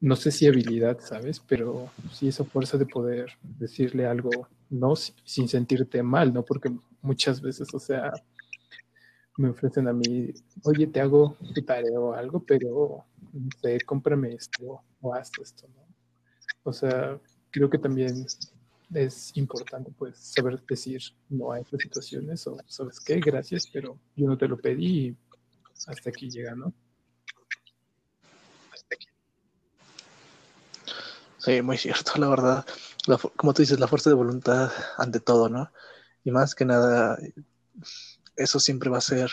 [0.00, 1.40] no sé si habilidad, ¿sabes?
[1.40, 6.44] Pero sí esa fuerza de poder decirle algo, no sin sentirte mal, ¿no?
[6.44, 8.12] Porque muchas veces, o sea,
[9.40, 10.32] me ofrecen a mí,
[10.64, 15.66] oye, te hago tu tarea o algo, pero no sé, cómprame esto o haz esto,
[15.68, 15.86] ¿no?
[16.62, 17.18] O sea,
[17.50, 18.26] creo que también
[18.92, 21.00] es importante, pues, saber decir
[21.30, 23.18] no a estas situaciones o, ¿sabes qué?
[23.18, 25.16] Gracias, pero yo no te lo pedí y
[25.86, 26.72] hasta aquí llega, ¿no?
[31.38, 32.66] Sí, muy cierto, la verdad.
[33.36, 35.72] como tú dices, la fuerza de voluntad ante todo, ¿no?
[36.24, 37.18] Y más que nada,
[38.42, 39.30] eso siempre va a ser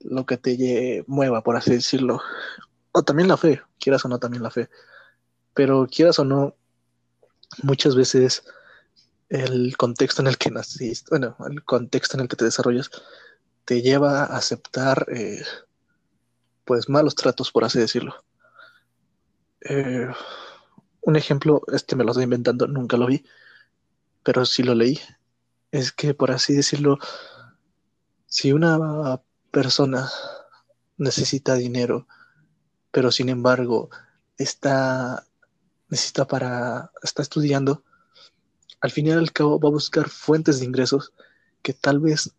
[0.00, 2.20] lo que te mueva, por así decirlo.
[2.92, 4.68] O también la fe, quieras o no, también la fe.
[5.54, 6.56] Pero quieras o no,
[7.62, 8.44] muchas veces
[9.28, 12.90] el contexto en el que naciste, bueno, el contexto en el que te desarrollas,
[13.64, 15.42] te lleva a aceptar, eh,
[16.64, 18.24] pues, malos tratos, por así decirlo.
[19.62, 20.08] Eh,
[21.00, 23.24] un ejemplo, este me lo estoy inventando, nunca lo vi,
[24.22, 25.00] pero sí lo leí.
[25.70, 26.98] Es que, por así decirlo,
[28.34, 30.10] si una persona
[30.96, 32.08] necesita dinero,
[32.90, 33.90] pero sin embargo
[34.36, 35.24] está
[35.88, 37.84] necesita para, está estudiando,
[38.80, 41.12] al final y al cabo va a buscar fuentes de ingresos
[41.62, 42.34] que tal vez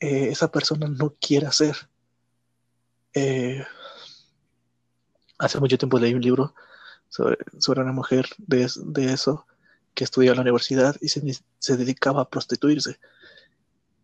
[0.00, 1.88] eh, esa persona no quiera hacer.
[3.14, 3.64] Eh,
[5.38, 6.52] hace mucho tiempo leí un libro
[7.08, 8.64] sobre, una mujer de,
[9.12, 9.46] eso
[9.94, 11.22] que estudió en la universidad y se,
[11.60, 12.98] se dedicaba a prostituirse.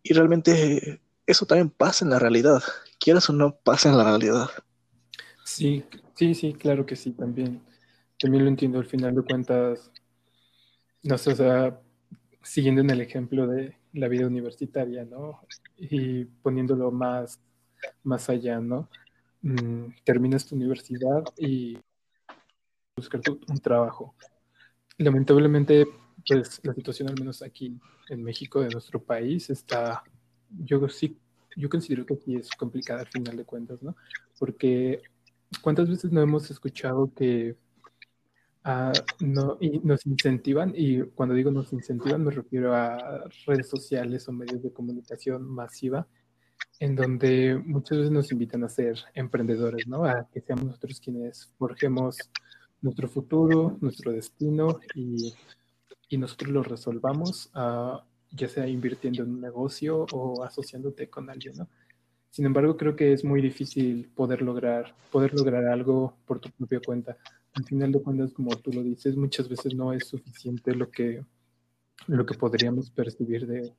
[0.05, 2.63] Y realmente eso también pasa en la realidad.
[2.99, 4.49] Quieras o no, pasa en la realidad.
[5.45, 5.85] Sí,
[6.15, 7.63] sí, sí, claro que sí, también.
[8.19, 9.91] También lo entiendo, al final de cuentas,
[11.03, 11.81] no sé, o sea,
[12.43, 15.41] siguiendo en el ejemplo de la vida universitaria, ¿no?
[15.77, 17.41] Y poniéndolo más,
[18.03, 18.89] más allá, ¿no?
[19.43, 21.79] Mm, terminas tu universidad y
[22.97, 24.15] buscar un trabajo.
[24.99, 25.87] Lamentablemente,
[26.27, 30.03] pues la situación, al menos aquí en México, de nuestro país, está,
[30.59, 31.19] yo sí,
[31.57, 33.97] yo considero que aquí es complicada al final de cuentas, ¿no?
[34.39, 35.03] Porque
[35.63, 37.57] ¿cuántas veces no hemos escuchado que
[38.65, 40.73] ah, no, nos incentivan?
[40.77, 46.07] Y cuando digo nos incentivan, me refiero a redes sociales o medios de comunicación masiva,
[46.81, 50.05] en donde muchas veces nos invitan a ser emprendedores, ¿no?
[50.05, 52.19] A que seamos nosotros quienes forjemos
[52.81, 55.35] nuestro futuro, nuestro destino y,
[56.09, 57.99] y nosotros lo resolvamos, uh,
[58.35, 61.69] ya sea invirtiendo en un negocio o asociándote con alguien, ¿no?
[62.31, 66.81] Sin embargo, creo que es muy difícil poder lograr, poder lograr algo por tu propia
[66.81, 67.17] cuenta.
[67.53, 71.25] Al final de cuentas, como tú lo dices, muchas veces no es suficiente lo que,
[72.09, 73.73] lo que podríamos percibir de,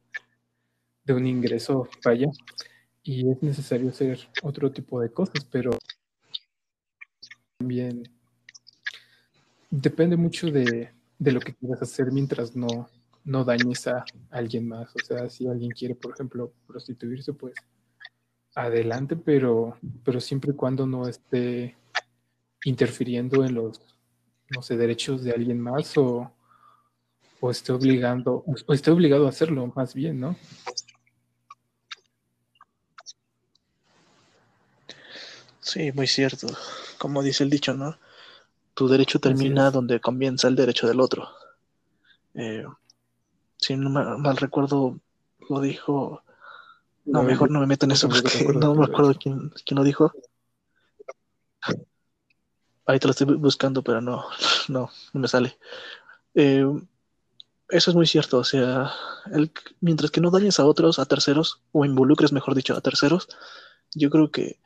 [1.03, 2.27] de un ingreso, vaya,
[3.03, 5.77] y es necesario hacer otro tipo de cosas, pero
[7.57, 8.03] también
[9.69, 12.89] depende mucho de, lo que quieras hacer mientras no,
[13.25, 14.95] no dañes a alguien más.
[14.95, 17.53] O sea, si alguien quiere, por ejemplo, prostituirse, pues
[18.55, 21.75] adelante, pero, pero siempre y cuando no esté
[22.63, 23.81] interfiriendo en los,
[24.55, 26.31] no sé, derechos de alguien más o,
[27.41, 30.37] o esté obligando, o esté obligado a hacerlo, más bien, ¿no?
[35.59, 36.47] Sí, muy cierto.
[36.97, 37.97] Como dice el dicho, ¿no?
[38.75, 41.29] tu derecho termina donde comienza el derecho del otro.
[42.35, 42.65] Eh,
[43.65, 44.99] si no mal, recuerdo,
[45.49, 46.23] lo dijo.
[47.05, 50.11] No, mejor no me meto en eso porque no me acuerdo quién, quién lo dijo.
[52.85, 54.25] Ahorita lo estoy buscando, pero no,
[54.67, 55.57] no, no me sale.
[56.33, 56.65] Eh,
[57.69, 58.91] eso es muy cierto, o sea,
[59.31, 59.51] el,
[59.81, 63.27] mientras que no dañes a otros, a terceros, o involucres, mejor dicho, a terceros,
[63.95, 64.59] yo creo que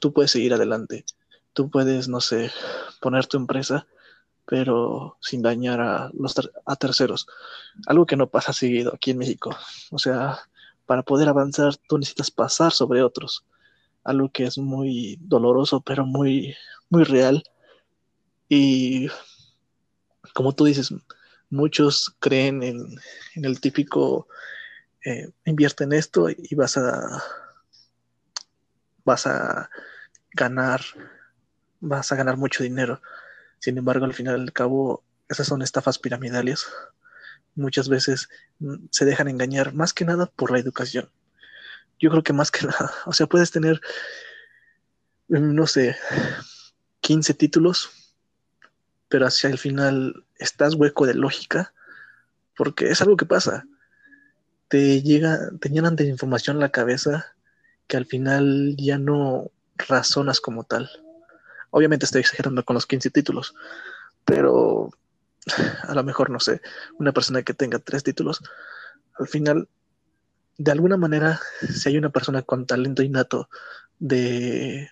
[0.00, 1.04] tú puedes seguir adelante
[1.56, 2.52] tú puedes, no sé,
[3.00, 3.86] poner tu empresa,
[4.46, 7.26] pero sin dañar a, los a terceros.
[7.86, 9.50] Algo que no pasa seguido aquí en México.
[9.90, 10.38] O sea,
[10.86, 13.44] para poder avanzar tú necesitas pasar sobre otros.
[14.04, 16.54] Algo que es muy doloroso, pero muy,
[16.88, 17.42] muy real.
[18.48, 19.08] Y
[20.32, 20.94] como tú dices,
[21.50, 22.86] muchos creen en,
[23.34, 24.28] el típico
[25.04, 27.22] eh, invierte en esto y vas a
[29.04, 29.70] vas a
[30.32, 30.80] ganar
[31.80, 33.00] vas a ganar mucho dinero.
[33.58, 36.66] Sin embargo, al final del cabo, esas son estafas piramidales.
[37.54, 41.10] Muchas veces mm, se dejan engañar más que nada por la educación.
[41.98, 43.80] Yo creo que más que nada, o sea, puedes tener,
[45.28, 45.96] mm, no sé,
[47.00, 47.90] 15 títulos,
[49.08, 51.72] pero hacia el final estás hueco de lógica,
[52.56, 53.66] porque es algo que pasa.
[54.68, 57.36] Te llega, te llenan de información la cabeza
[57.86, 60.90] que al final ya no razonas como tal.
[61.70, 63.54] Obviamente estoy exagerando con los 15 títulos,
[64.24, 64.90] pero
[65.82, 66.60] a lo mejor, no sé,
[66.98, 68.42] una persona que tenga tres títulos,
[69.18, 69.68] al final,
[70.58, 71.40] de alguna manera,
[71.72, 73.48] si hay una persona con talento innato
[73.98, 74.90] de,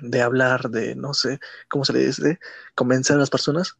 [0.00, 2.38] de hablar, de, no sé, ¿cómo se le dice?
[2.74, 3.76] Convencer a las personas,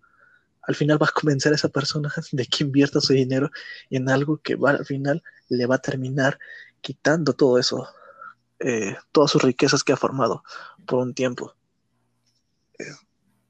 [0.62, 3.50] al final va a convencer a esa persona de que invierta su dinero
[3.90, 6.38] en algo que va, al final le va a terminar
[6.80, 7.88] quitando todo eso,
[8.58, 10.42] eh, todas sus riquezas que ha formado
[10.86, 11.54] por un tiempo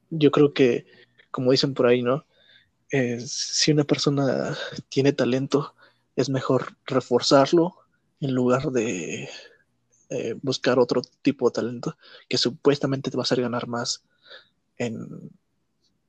[0.09, 0.85] yo creo que,
[1.31, 2.25] como dicen por ahí, ¿no?
[2.91, 4.57] Eh, si una persona
[4.89, 5.75] tiene talento,
[6.15, 7.75] es mejor reforzarlo
[8.21, 9.29] en lugar de
[10.09, 11.97] eh, buscar otro tipo de talento
[12.29, 14.03] que supuestamente te va a hacer ganar más
[14.77, 15.31] en,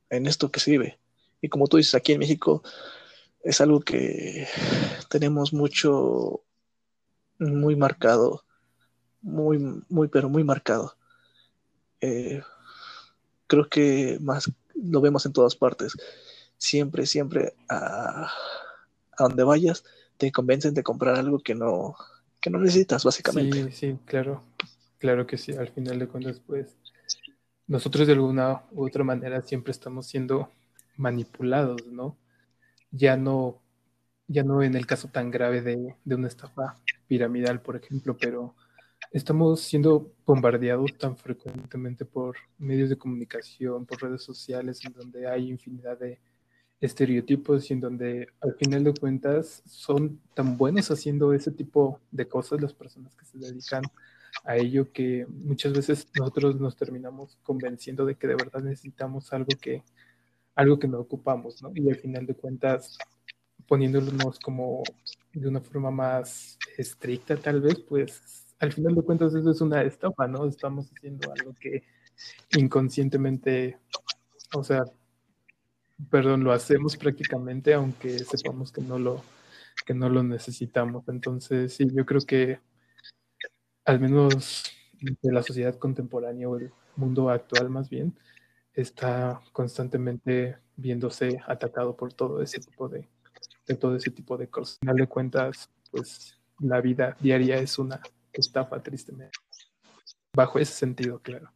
[0.09, 0.99] en esto que sirve.
[1.41, 2.63] Y como tú dices, aquí en México
[3.43, 4.47] es algo que
[5.09, 6.43] tenemos mucho,
[7.39, 8.43] muy marcado,
[9.21, 9.57] muy,
[9.89, 10.97] muy, pero muy marcado.
[12.01, 12.41] Eh,
[13.47, 15.93] creo que más lo vemos en todas partes.
[16.57, 18.31] Siempre, siempre a,
[19.17, 19.83] donde vayas
[20.17, 21.95] te convencen de comprar algo que no,
[22.49, 23.71] no necesitas, básicamente.
[23.71, 24.43] Sí, sí, claro.
[24.99, 25.53] Claro que sí.
[25.53, 26.75] Al final de cuentas, pues,
[27.67, 30.49] nosotros de alguna u otra manera siempre estamos siendo
[30.95, 32.17] manipulados, ¿no?
[32.91, 33.61] Ya no,
[34.27, 38.55] ya no en el caso tan grave de, de una estafa piramidal, por ejemplo, pero
[39.11, 45.49] estamos siendo bombardeados tan frecuentemente por medios de comunicación, por redes sociales, en donde hay
[45.49, 46.19] infinidad de
[46.79, 52.27] estereotipos y en donde al final de cuentas son tan buenos haciendo ese tipo de
[52.27, 53.83] cosas las personas que se dedican
[54.43, 59.49] a ello que muchas veces nosotros nos terminamos convenciendo de que de verdad necesitamos algo
[59.59, 59.83] que
[60.55, 61.71] algo que no ocupamos, ¿no?
[61.75, 62.97] Y al final de cuentas
[63.67, 64.83] poniéndonos como
[65.33, 69.81] de una forma más estricta tal vez, pues al final de cuentas eso es una
[69.83, 70.45] estafa, ¿no?
[70.45, 71.83] Estamos haciendo algo que
[72.57, 73.79] inconscientemente,
[74.53, 74.83] o sea,
[76.09, 79.21] perdón, lo hacemos prácticamente aunque sepamos que no lo
[79.85, 81.07] que no lo necesitamos.
[81.07, 82.59] Entonces, sí, yo creo que
[83.85, 84.65] al menos
[84.99, 88.17] de la sociedad contemporánea o el mundo actual más bien
[88.73, 93.07] está constantemente viéndose atacado por todo ese tipo de,
[93.67, 94.77] de todo ese tipo de cosas.
[94.81, 98.01] Al final de cuentas, pues la vida diaria es una
[98.41, 99.37] estafa tristemente.
[100.33, 101.51] Bajo ese sentido, claro.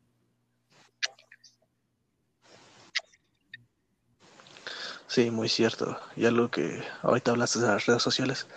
[5.07, 5.99] Sí, muy cierto.
[6.15, 8.47] Y algo que ahorita hablaste de las redes sociales.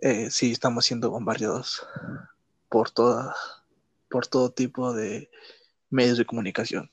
[0.00, 1.86] Eh, sí, estamos siendo bombardeados
[2.70, 3.34] por toda,
[4.08, 5.30] por todo tipo de
[5.90, 6.90] medios de comunicación.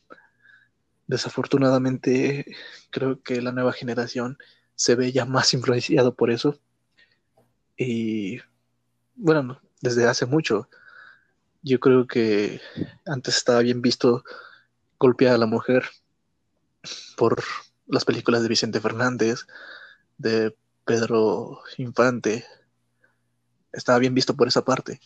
[1.08, 2.46] Desafortunadamente,
[2.90, 4.38] creo que la nueva generación
[4.76, 6.60] se ve ya más influenciado por eso.
[7.78, 8.40] Y
[9.16, 10.70] bueno, desde hace mucho.
[11.64, 12.62] Yo creo que
[13.06, 14.24] antes estaba bien visto
[14.98, 15.90] golpear a la mujer
[17.18, 17.44] por
[17.88, 19.48] las películas de Vicente Fernández,
[20.18, 22.46] de Pedro Infante.
[23.72, 25.00] Estaba bien visto por esa parte.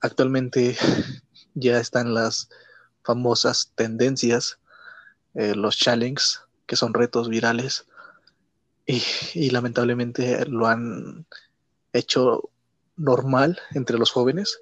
[0.00, 0.76] Actualmente
[1.54, 2.48] ya están las
[3.02, 4.58] famosas tendencias,
[5.34, 7.86] eh, los challenges, que son retos virales,
[8.86, 9.02] y,
[9.34, 11.26] y lamentablemente lo han
[11.92, 12.50] hecho
[12.96, 14.60] normal entre los jóvenes,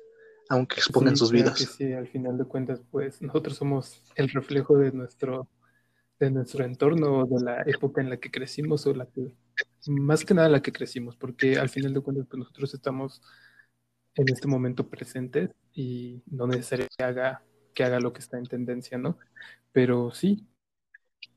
[0.49, 1.59] aunque expongan sus vidas.
[1.59, 5.49] sí, al final de cuentas, pues nosotros somos el reflejo de nuestro,
[6.19, 9.35] de nuestro entorno, de la época en la que crecimos, o la que,
[9.87, 13.23] más que nada la que crecimos, porque al final de cuentas, pues nosotros estamos
[14.17, 17.43] en este momento presentes y no necesariamente haga,
[17.75, 19.19] que haga lo que está en tendencia, ¿no?
[19.73, 20.47] Pero sí,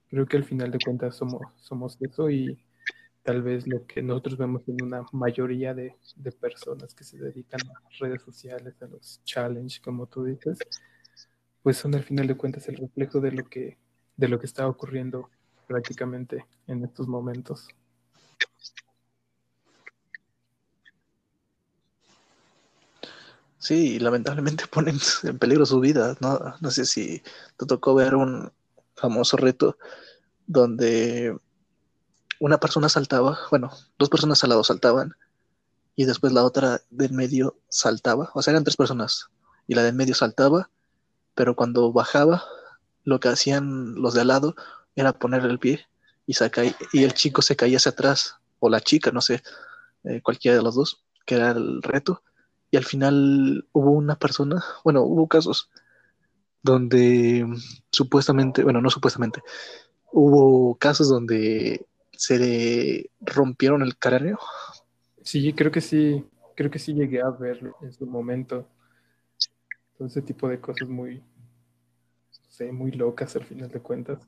[0.10, 2.67] creo que al final de cuentas somos, somos eso y
[3.28, 5.98] tal vez lo que nosotros vemos en una mayoría de,
[6.40, 10.58] personas que se dedican a redes sociales, a los challenge, como tú dices,
[11.62, 13.78] pues son al final de cuentas el reflejo de lo que,
[14.16, 15.30] de lo que está ocurriendo
[15.68, 17.68] prácticamente en estos momentos.
[23.58, 26.16] Sí, lamentablemente ponen en peligro su vida.
[26.22, 27.22] No, no sé si
[27.58, 28.54] te tocó ver un
[28.96, 29.78] famoso reto
[30.46, 31.38] donde
[32.40, 35.16] una persona saltaba, bueno, dos personas al lado saltaban
[35.96, 39.30] y después la otra del medio saltaba, o sea, eran tres personas
[39.68, 40.70] y la del medio saltaba,
[41.36, 42.44] pero cuando bajaba,
[43.04, 44.56] lo que hacían los de al lado
[44.96, 45.88] era poner el pie
[46.26, 46.52] y, se
[46.94, 49.42] y el chico se caía hacia atrás, o la chica, no sé,
[50.04, 52.24] eh, cualquiera de los dos, que era el reto,
[52.70, 55.70] y al final hubo una persona, bueno, hubo casos
[56.62, 57.46] donde
[57.92, 59.42] supuestamente, bueno, no supuestamente,
[60.12, 61.86] hubo casos donde
[62.18, 64.40] se le rompieron el cráneo.
[65.24, 66.26] Sí, creo que sí,
[66.56, 68.68] creo que sí llegué a verlo en su momento.
[69.98, 71.22] Todo ese tipo de cosas muy,
[72.50, 74.28] sé, muy locas al final de cuentas.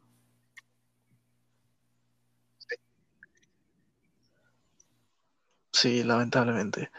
[5.72, 6.92] Sí, lamentablemente.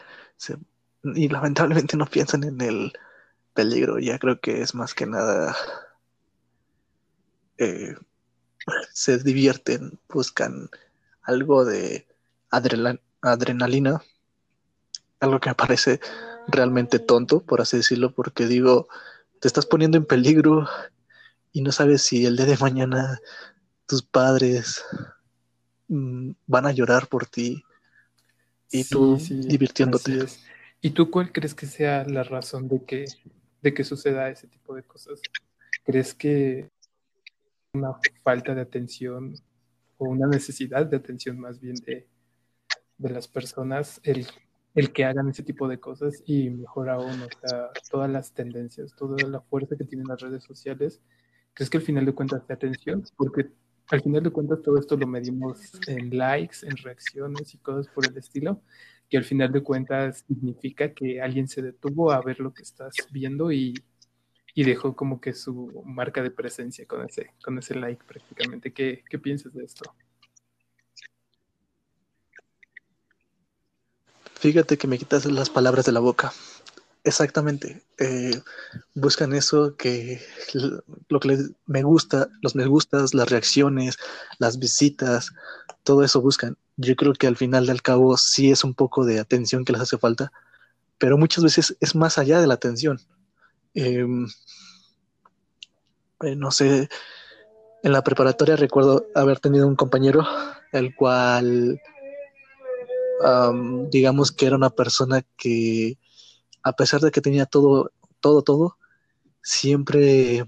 [1.03, 2.93] y lamentablemente no piensan en el
[3.53, 3.99] peligro.
[3.99, 5.55] Ya creo que es más que nada
[7.57, 7.95] eh,
[8.93, 10.69] se divierten, buscan
[11.21, 12.07] algo de
[13.21, 14.01] adrenalina,
[15.19, 15.99] algo que me parece
[16.47, 18.87] realmente tonto, por así decirlo, porque digo,
[19.39, 20.67] te estás poniendo en peligro
[21.51, 23.19] y no sabes si el día de mañana
[23.85, 24.83] tus padres
[25.87, 27.63] mm, van a llorar por ti
[28.71, 30.25] y tú divirtiéndote.
[30.81, 33.05] ¿Y tú cuál crees que sea la razón de que,
[33.61, 35.19] de que suceda ese tipo de cosas?
[35.83, 36.71] ¿Crees que
[37.73, 37.93] una
[38.23, 39.35] falta de atención
[39.97, 42.07] o una necesidad de atención más bien de,
[42.97, 44.27] las personas el,
[44.75, 48.93] el, que hagan ese tipo de cosas y mejor aún, o sea, todas las tendencias,
[48.95, 51.01] toda la fuerza que tienen las redes sociales,
[51.53, 53.03] ¿crees que al final de cuentas de atención?
[53.17, 53.49] Porque
[53.89, 58.05] al final de cuentas todo esto lo medimos en likes, en reacciones y cosas por
[58.05, 58.61] el estilo,
[59.09, 62.93] que al final de cuentas significa que alguien se detuvo a ver lo que estás
[63.11, 63.73] viendo y
[64.53, 68.73] y dejó como que su marca de presencia con ese, con ese like prácticamente.
[68.73, 69.93] ¿Qué, qué piensas de esto?
[74.35, 76.33] Fíjate que me quitas las palabras de la boca.
[77.03, 77.83] Exactamente.
[77.99, 78.41] Eh,
[78.93, 80.21] buscan eso que
[81.09, 83.97] lo que les, me gusta, los me gustas, las reacciones,
[84.39, 85.31] las visitas,
[85.83, 86.57] todo eso buscan.
[86.77, 89.81] Yo creo que al final del cabo sí es un poco de atención que les
[89.81, 90.31] hace falta,
[90.97, 92.99] pero muchas veces es más allá de la atención.
[93.73, 94.27] Em,
[96.23, 96.89] eh, no sé,
[97.83, 100.25] en la preparatoria recuerdo haber tenido un compañero
[100.71, 101.79] el cual
[103.89, 105.99] digamos que era una persona que
[106.63, 108.77] a pesar de que tenía todo, todo, todo,
[109.41, 110.45] siempre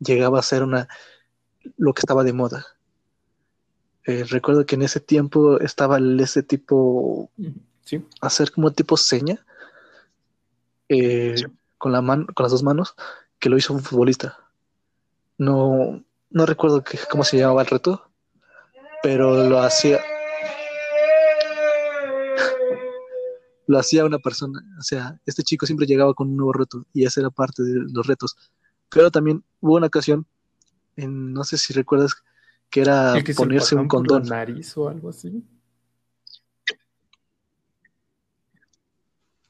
[0.00, 0.88] llegaba a ser una
[1.76, 2.66] lo que estaba de moda.
[4.06, 7.30] Eh, recuerdo que en ese tiempo estaba ese tipo,
[7.84, 8.04] ¿Sí?
[8.20, 9.44] hacer como tipo seña
[10.88, 11.34] eh,
[11.78, 12.94] con, la mano, con las dos manos,
[13.38, 14.36] que lo hizo un futbolista.
[15.38, 18.10] No, no recuerdo cómo se llamaba el reto,
[19.02, 20.00] pero lo hacía,
[23.66, 24.60] lo hacía una persona.
[24.78, 27.74] O sea, este chico siempre llegaba con un nuevo reto y esa era parte de
[27.92, 28.36] los retos.
[28.90, 30.26] Pero también hubo una ocasión,
[30.96, 32.14] en, no sé si recuerdas,
[32.70, 34.24] que era ponerse un condón.
[34.24, 35.44] nariz o algo así.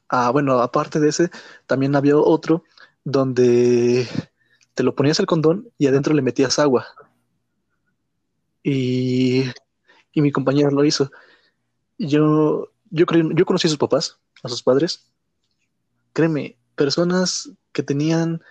[0.08, 1.30] Ah, bueno, aparte de ese,
[1.66, 2.64] también había otro
[3.04, 4.08] donde
[4.74, 6.86] te lo ponías el condón y adentro le metías agua.
[8.62, 9.44] Y,
[10.12, 11.10] y mi compañero lo hizo.
[11.98, 15.10] Yo yo, yo conocí a sus papás, a sus padres.
[16.12, 18.42] Créeme, personas que tenían,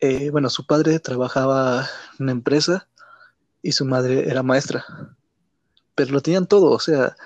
[0.00, 1.86] eh, bueno, su padre trabajaba
[2.18, 2.88] en una empresa
[3.62, 4.84] y su madre era maestra,
[5.94, 7.16] pero lo tenían todo, o sea,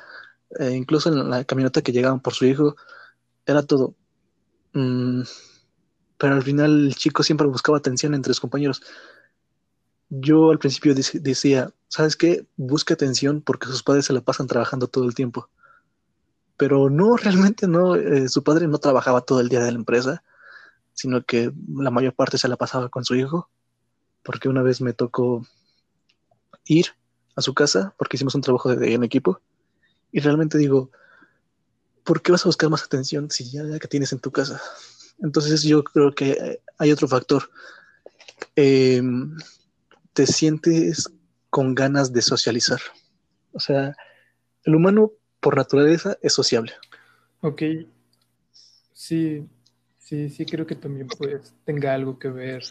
[0.58, 2.76] eh, incluso en la camioneta que llegaban por su hijo,
[3.48, 3.94] era todo.
[4.74, 5.22] Mm,
[6.18, 8.82] pero al final el chico siempre buscaba atención entre sus compañeros.
[10.10, 12.46] Yo al principio decía, ¿sabes qué?
[12.56, 15.50] Busca atención porque sus padres se la pasan trabajando todo el tiempo
[16.58, 20.22] pero no, realmente no, eh, su padre no trabajaba todo el día de la empresa,
[20.92, 23.48] sino que la mayor parte se la pasaba con su hijo,
[24.22, 25.46] porque una vez me tocó
[26.66, 26.88] ir
[27.36, 29.40] a su casa, porque hicimos un trabajo de, en equipo,
[30.12, 30.90] y realmente digo,
[32.08, 34.58] ¿por qué vas a buscar más atención si ya la que tienes en tu casa?
[35.18, 37.50] Entonces yo creo que hay otro factor.
[38.56, 39.36] Em,
[40.14, 41.10] te sientes
[41.50, 42.80] con ganas de socializar.
[43.52, 43.94] O sea,
[44.64, 46.72] el humano por naturaleza es sociable.
[47.42, 47.62] Ok,
[48.94, 49.46] sí,
[49.98, 52.62] sí, sí creo que también pues tenga algo que ver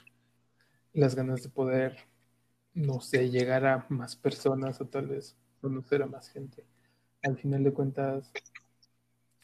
[0.94, 1.96] las ganas de poder,
[2.74, 6.66] no sé, llegar a más personas o tal vez conocer a más gente.
[7.22, 8.32] Al final de cuentas,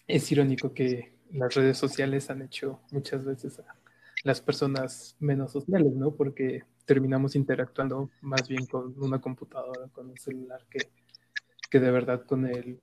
[0.08, 3.76] es irónico que las redes sociales han hecho muchas veces a
[4.24, 6.12] las personas menos sociales, ¿no?
[6.12, 10.80] Porque terminamos interactuando más bien con una computadora, con un celular, que,
[11.70, 12.80] que de verdad con el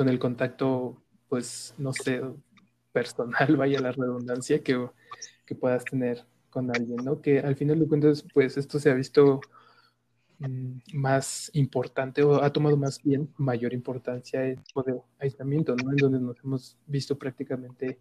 [0.00, 2.22] con el contacto, pues, no sé,
[2.90, 4.88] personal, vaya la redundancia, que,
[5.44, 7.20] que puedas tener con alguien, ¿no?
[7.20, 9.42] Que al final de cuentas, pues, esto se ha visto
[10.92, 15.90] más importante o ha tomado más bien mayor importancia el tipo de aislamiento, ¿no?
[15.90, 17.98] En donde nos hemos visto prácticamente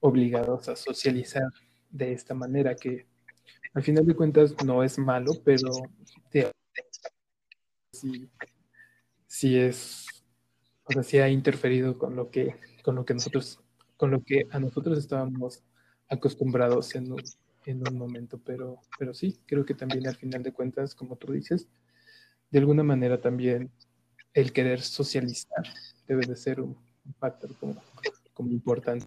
[0.00, 1.50] obligados a socializar
[1.90, 3.06] de esta manera que
[3.74, 5.70] al final de cuentas no es malo, pero
[7.92, 8.28] sí,
[9.26, 10.06] sí es
[10.96, 13.60] o sea, ha interferido con lo que, con lo que nosotros,
[13.96, 15.62] con lo que a nosotros estábamos
[16.08, 17.08] acostumbrados en
[17.66, 21.32] en un momento, pero, pero sí, creo que también al final de cuentas, como tú
[21.32, 21.68] dices,
[22.50, 23.70] de alguna manera también
[24.34, 25.64] el querer socializar
[26.06, 26.76] debe de ser un,
[27.18, 27.82] factor como,
[28.34, 29.06] como importante.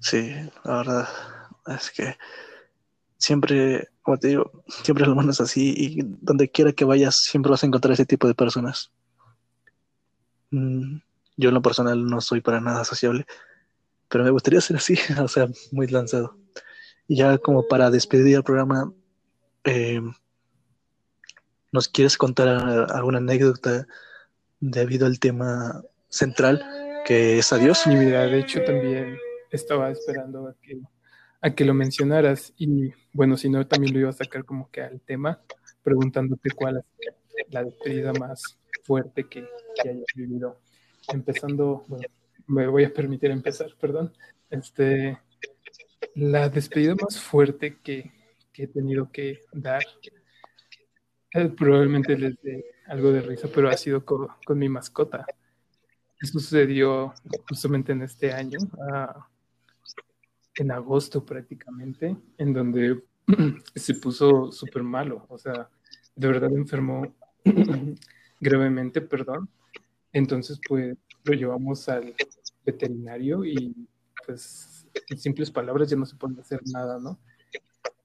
[0.00, 0.30] Sí,
[0.64, 1.08] la verdad
[1.66, 2.16] es que
[3.18, 7.50] siempre, como te digo, siempre el humano es así y donde quiera que vayas siempre
[7.50, 8.92] vas a encontrar ese tipo de personas.
[10.50, 10.98] Mm,
[11.36, 13.26] yo en lo personal no soy para nada sociable,
[14.08, 16.36] pero me gustaría ser así, o sea, muy lanzado.
[17.08, 18.92] Y ya como para despedir el programa,
[19.64, 20.00] eh,
[21.72, 23.86] ¿nos quieres contar alguna anécdota
[24.60, 26.64] debido al tema central
[27.04, 27.78] que es adiós?
[27.78, 29.16] Sí, mira, de hecho también
[29.50, 30.80] estaba esperando a que
[31.46, 34.82] a que lo mencionaras y bueno, si no, también lo iba a sacar como que
[34.82, 35.40] al tema,
[35.82, 39.46] preguntándote cuál es la despedida más fuerte que,
[39.84, 40.58] hayas vivido.
[41.12, 42.08] Empezando, bueno,
[42.46, 44.12] me voy a permitir empezar, perdón.
[44.50, 45.18] Este,
[46.14, 48.12] la despedida más fuerte que,
[48.54, 49.82] he tenido que dar,
[51.34, 55.26] eh, probablemente les dé algo de risa, pero ha sido con, con mi mascota.
[56.18, 57.12] Esto sucedió
[57.48, 58.58] justamente en este año,
[58.90, 59.28] ah,
[60.54, 63.02] en agosto prácticamente, en donde
[63.74, 65.68] se puso súper malo, o sea,
[66.14, 67.14] de verdad enfermó
[68.40, 69.50] gravemente, perdón.
[70.16, 72.14] Entonces, pues lo llevamos al
[72.64, 73.74] veterinario y
[74.24, 77.18] pues en simples palabras ya no se puede hacer nada, ¿no?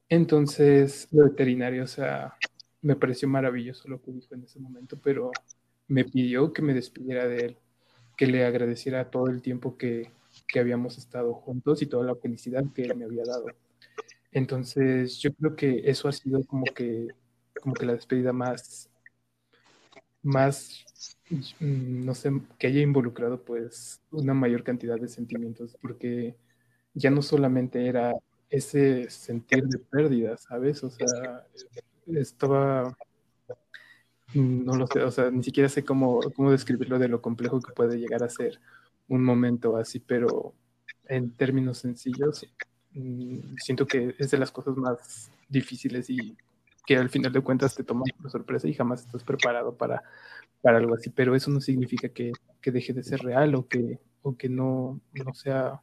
[0.10, 2.36] Entonces, el veterinario, o sea,
[2.82, 5.32] me pareció maravilloso lo que dijo en ese momento, pero
[5.88, 7.58] me pidió que me despidiera de él,
[8.18, 10.12] que le agradeciera todo el tiempo que,
[10.50, 13.46] que habíamos estado juntos y toda la felicidad que él me había dado.
[14.34, 17.08] Entonces, yo creo que eso ha sido como que,
[17.62, 18.91] como que la despedida más,
[20.24, 20.86] más,
[21.60, 26.36] mm, no sé, que haya involucrado pues una mayor cantidad de sentimientos, porque
[26.94, 28.14] ya no solamente era
[28.50, 30.84] ese sentir de pérdida, ¿sabes?
[30.84, 31.46] O sea,
[32.08, 32.96] estaba,
[34.34, 37.74] no lo sé, o sea, ni siquiera sé cómo, cómo describirlo de lo complejo que
[37.74, 38.60] puede llegar a ser
[39.08, 40.54] un momento así, pero
[41.08, 42.46] en términos sencillos,
[42.94, 46.38] Mm, siento que es de las cosas más difíciles y
[46.86, 50.04] que al final de cuentas te toman por sorpresa y jamás estás preparado para,
[50.62, 54.00] para algo así, pero eso no significa que, que deje de ser real o que,
[54.22, 55.82] o que no, no, sea,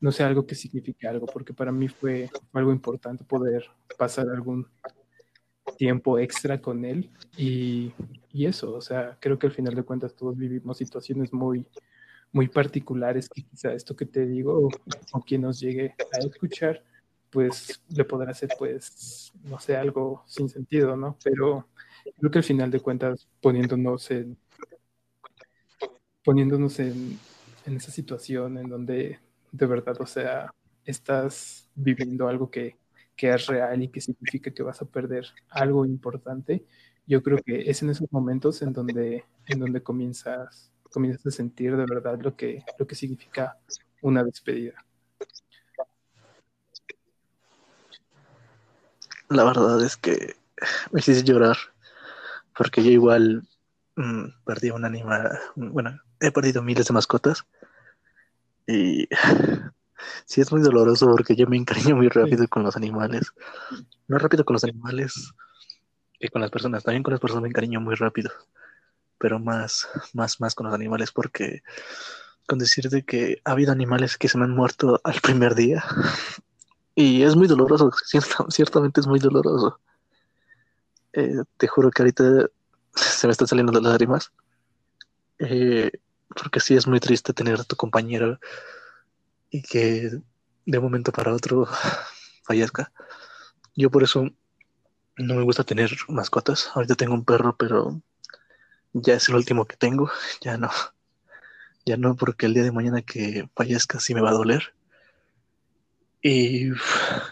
[0.00, 3.64] no sea algo que signifique algo, porque para mí fue algo importante poder
[3.98, 4.66] pasar algún
[5.76, 7.92] tiempo extra con él y,
[8.32, 11.66] y eso, o sea, creo que al final de cuentas todos vivimos situaciones muy,
[12.32, 14.68] muy particulares que quizá esto que te digo
[15.12, 16.82] o, quien nos llegue a escuchar,
[17.32, 21.18] pues le podrá hacer, pues, no sé, algo sin sentido, ¿no?
[21.24, 21.68] Pero
[22.18, 24.38] creo que al final de cuentas, poniéndonos en,
[26.24, 27.18] poniéndonos en,
[27.66, 29.18] en esa situación en donde
[29.50, 30.54] de verdad, o sea,
[30.84, 32.78] estás viviendo algo que,
[33.16, 36.64] que es real y que significa que vas a perder algo importante,
[37.06, 41.76] yo creo que es en esos momentos en donde, en donde comienzas comienzas a sentir
[41.76, 43.58] de verdad lo que, lo que significa
[44.02, 44.74] una despedida.
[49.32, 50.36] La verdad es que
[50.90, 51.56] me hiciste llorar
[52.56, 53.42] porque yo igual
[53.96, 57.44] mm, perdí un animal, bueno, he perdido miles de mascotas
[58.66, 59.08] y
[60.26, 63.32] sí es muy doloroso porque yo me encariño muy rápido con los animales,
[64.08, 65.32] no rápido con los animales
[66.20, 68.30] que con las personas, también con las personas me encariño muy rápido
[69.22, 71.62] pero más, más, más con los animales, porque
[72.44, 75.84] con decirte que ha habido animales que se me han muerto al primer día,
[76.94, 77.90] y es muy doloroso,
[78.48, 79.80] ciertamente es muy doloroso.
[81.12, 82.46] Eh, te juro que ahorita
[82.94, 84.32] se me están saliendo las lágrimas,
[85.38, 85.90] eh,
[86.28, 88.38] porque sí es muy triste tener a tu compañero
[89.50, 90.10] y que
[90.64, 91.66] de un momento para otro
[92.44, 92.92] fallezca.
[93.74, 94.28] Yo por eso
[95.16, 96.70] no me gusta tener mascotas.
[96.74, 98.00] Ahorita tengo un perro, pero
[98.92, 100.70] ya es el último que tengo, ya no,
[101.86, 104.74] ya no, porque el día de mañana que fallezca sí me va a doler.
[106.22, 106.70] Y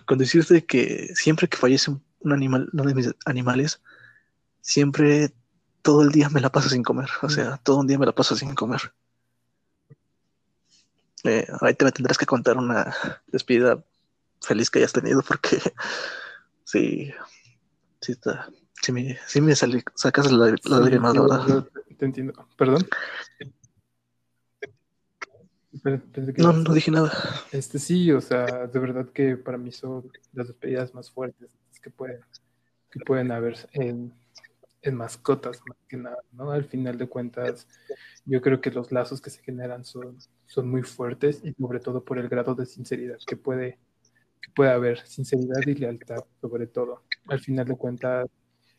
[0.05, 3.80] con decirte que siempre que fallece un animal, uno de mis animales,
[4.61, 5.32] siempre
[5.82, 8.12] todo el día me la paso sin comer, o sea, todo un día me la
[8.12, 8.93] paso sin comer.
[11.24, 12.95] Eh, ahorita me tendrás que contar una
[13.28, 13.82] despedida
[14.41, 15.61] feliz que hayas tenido, porque
[16.64, 17.12] sí,
[18.01, 18.49] sí está,
[18.82, 21.68] Sí me, sí me sacas la, la más, la verdad.
[21.99, 22.32] Te entiendo.
[22.57, 22.86] ¿Perdón?
[26.39, 27.12] No, no dije nada.
[27.53, 31.51] Este sí, o sea, de verdad que para mí son las despedidas más fuertes
[31.81, 32.21] que pueden,
[32.91, 34.12] que pueden haber en,
[34.83, 36.51] en mascotas, más que nada, ¿no?
[36.51, 37.66] Al final de cuentas,
[38.25, 42.05] yo creo que los lazos que se generan son, son muy fuertes y sobre todo
[42.05, 43.79] por el grado de sinceridad que puede,
[44.41, 47.05] que puede haber, sinceridad y lealtad sobre todo.
[47.27, 48.29] Al final de cuentas,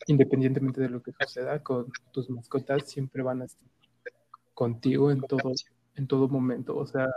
[0.08, 3.68] independientemente de lo que suceda con tus mascotas, siempre van a estar
[4.54, 5.54] contigo en todo,
[5.96, 6.78] en todo momento.
[6.78, 7.08] O sea,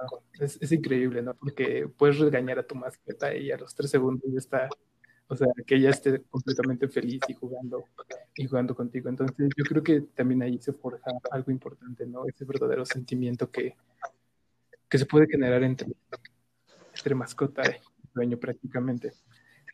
[0.40, 1.34] es, increíble, ¿no?
[1.34, 4.68] Porque puedes regañar a tu mascota y a los tres segundos ya está,
[5.28, 7.84] o sea, que ella esté completamente feliz y jugando,
[8.36, 9.08] y jugando contigo.
[9.08, 12.26] Entonces, yo creo que también ahí se forja algo importante, ¿no?
[12.26, 13.76] Ese verdadero sentimiento que,
[14.88, 15.88] que se puede generar entre,
[16.96, 17.80] entre mascota y
[18.14, 19.12] dueño prácticamente.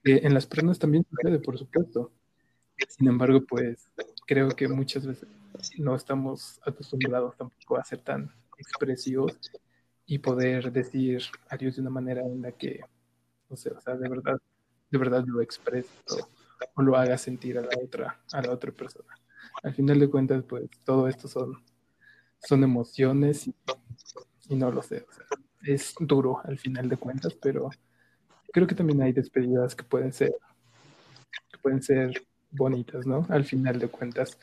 [0.05, 2.13] Eh, en las pruebas también sucede, por supuesto.
[2.89, 3.91] Sin embargo, pues
[4.27, 5.29] creo que muchas veces
[5.79, 9.39] no estamos acostumbrados tampoco a ser tan expresivos
[10.07, 12.81] y poder decir adiós de una manera en la que,
[13.49, 14.41] no sé, o sea, de verdad,
[14.91, 15.91] de verdad lo expreso
[16.75, 19.15] o lo haga sentir a la otra, a la otra persona.
[19.63, 21.63] Al final de cuentas, pues todo esto son,
[22.41, 23.55] son emociones y,
[24.49, 25.27] y no lo sé, o sea,
[25.63, 27.71] es duro al final de cuentas, pero
[28.53, 30.33] creo que también hay despedidas que pueden ser,
[31.51, 33.27] que pueden ser bonitas, ¿no?
[33.29, 34.39] Al final de cuentas,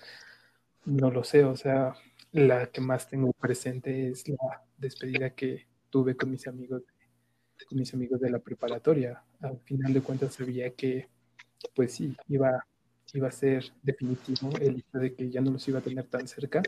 [0.86, 1.96] no lo sé, o sea,
[2.38, 6.84] la que más tengo presente es la despedida que tuve con mis amigos,
[7.68, 9.24] con mis amigos de la preparatoria.
[9.42, 11.08] Al final de cuentas sabía que,
[11.76, 12.64] pues sí, iba,
[13.14, 16.28] iba a ser definitivo el hecho de que ya no los iba a tener tan
[16.28, 16.62] cerca,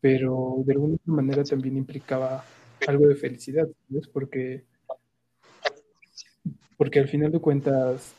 [0.00, 2.44] pero de alguna manera también implicaba
[2.86, 4.06] algo de felicidad, ¿sabes?
[4.06, 4.64] Porque,
[6.76, 8.12] porque al final de cuentas,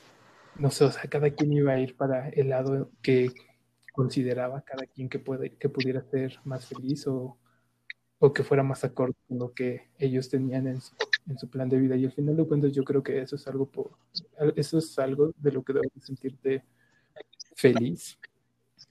[0.58, 3.32] no sé, o sea, cada quien iba a ir para el lado que
[3.94, 7.38] consideraba cada quien que, puede, que pudiera ser más feliz o,
[8.20, 10.94] o que fuera más acorde con lo que ellos tenían en su,
[11.28, 11.96] en su, plan de vida.
[11.96, 13.92] Y al final de cuentas yo creo que eso es algo, por,
[14.56, 16.64] eso es algo de lo que debes sentirte
[17.56, 18.18] feliz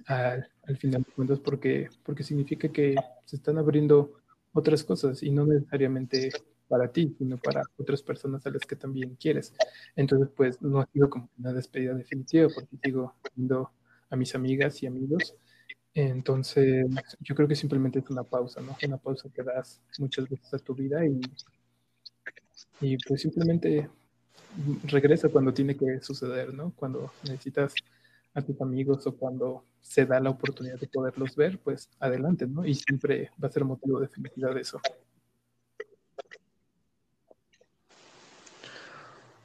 [0.07, 2.95] al, al, final de cuentas porque, porque significa que
[3.25, 4.21] se están abriendo
[4.53, 6.31] otras cosas y no necesariamente
[6.69, 9.55] para ti, sino para otras personas a las que también quieres.
[9.97, 13.73] Entonces, pues no ha sido como una despedida definitiva porque sigo viendo
[14.11, 15.35] a mis amigas y amigos.
[15.95, 16.87] Entonces,
[17.21, 18.77] yo creo que simplemente es una pausa, ¿no?
[18.87, 21.21] Una pausa que das muchas veces a tu vida y,
[22.81, 23.89] y pues simplemente
[24.85, 26.73] regresa cuando tiene que suceder, ¿no?
[26.77, 27.75] Cuando necesitas
[28.35, 32.65] a tus amigos o cuando se da la oportunidad de poderlos ver, pues adelante, ¿no?
[32.65, 34.81] Y siempre va a ser motivo de felicidad eso.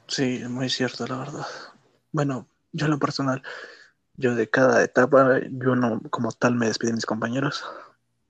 [0.06, 1.46] Sí, muy cierto, la verdad.
[2.12, 3.42] Bueno, yo en lo personal,
[4.16, 7.64] yo de cada etapa, yo no como tal me despedí de mis compañeros,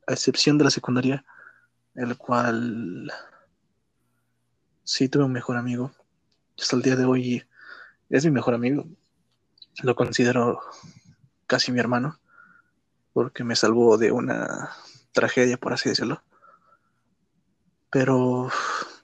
[0.06, 1.24] a excepción de la secundaria,
[1.94, 3.12] el cual
[4.82, 5.92] sí tuve un mejor amigo.
[6.58, 7.44] Hasta el día de hoy
[8.10, 8.86] es mi mejor amigo.
[9.82, 10.60] Lo considero
[11.46, 12.18] casi mi hermano,
[13.12, 14.70] porque me salvó de una
[15.12, 16.22] tragedia, por así decirlo.
[17.90, 18.48] Pero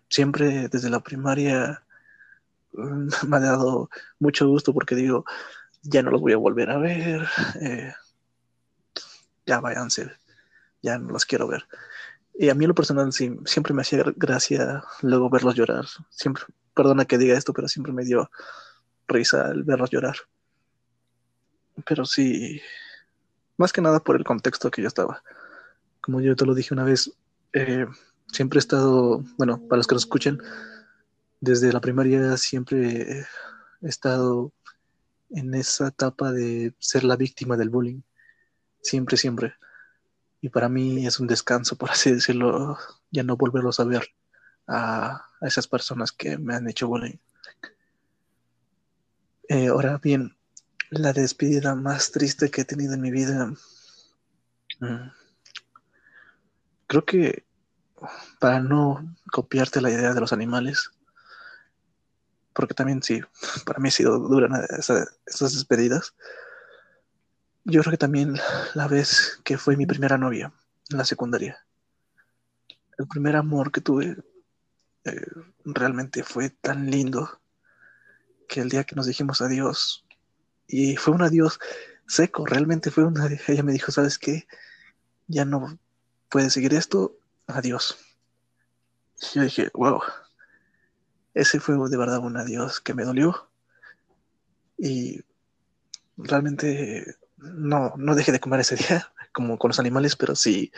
[0.09, 1.85] siempre desde la primaria
[2.73, 5.25] me ha dado mucho gusto porque digo,
[5.83, 7.29] ya no los voy a volver a ver,
[7.61, 7.93] eh,
[9.47, 10.11] ya váyanse,
[10.83, 11.67] ya no los quiero ver.
[12.35, 15.85] Y a mí lo personal siempre me hacía gracia luego verlos llorar.
[16.09, 18.31] Siempre, perdona que diga esto, pero siempre me dio
[19.09, 20.17] risa el verlos llorar.
[21.85, 22.61] Pero sí,
[23.57, 25.23] más que nada por el contexto que yo estaba.
[26.01, 27.13] Como yo te lo dije una vez,
[27.53, 27.87] eh,
[28.33, 30.41] siempre he estado, bueno, para los que lo escuchen,
[31.41, 33.27] desde la primaria siempre he
[33.83, 34.53] estado
[35.31, 38.03] en esa etapa de ser la víctima del bullying.
[38.83, 39.55] Siempre, siempre.
[40.41, 42.79] Y para mí es un descanso, por así decirlo,
[43.11, 44.09] ya no volverlos a ver
[44.67, 47.19] a, esas personas que me han hecho bullying.
[49.49, 50.37] Eh, ahora bien,
[50.91, 53.53] la despedida más triste que he tenido en mi vida.
[54.81, 55.11] Mm,
[56.87, 57.45] creo que
[58.39, 60.91] para no copiarte la idea de los animales,
[62.53, 63.21] porque también sí,
[63.67, 64.49] para mí ha sido dura
[64.79, 66.15] esas despedidas.
[67.65, 68.37] Yo creo que también
[68.75, 70.53] la vez que fue mi primera novia
[70.91, 71.65] en la secundaria.
[72.99, 74.17] El primer amor que tuve
[75.05, 75.27] eh,
[75.65, 77.41] realmente fue tan lindo
[78.49, 80.05] que el día que nos dijimos adiós,
[80.67, 81.59] y fue un adiós
[82.07, 83.29] seco, realmente fue una...
[83.47, 84.47] Ella me dijo, ¿sabes qué?
[85.27, 85.79] Ya no
[86.29, 87.99] puedes seguir esto, adiós.
[89.21, 90.01] Y yo dije, wow,
[91.35, 93.49] ese fue de verdad un adiós que me dolió.
[94.77, 95.21] Y
[96.17, 100.73] realmente no, no dejé de comer ese día, como con los animales, pero sí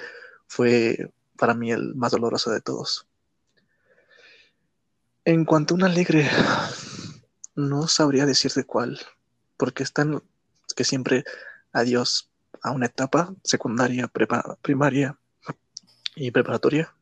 [0.47, 3.07] fue para mí el más doloroso de todos.
[5.25, 6.29] En cuanto a un alegre,
[7.55, 9.01] no sabría decirte cuál,
[9.57, 10.23] porque están
[10.75, 11.25] que siempre
[11.73, 12.31] adiós
[12.63, 14.11] a una etapa secundaria,
[14.63, 15.19] primaria
[16.15, 16.95] y preparatoria.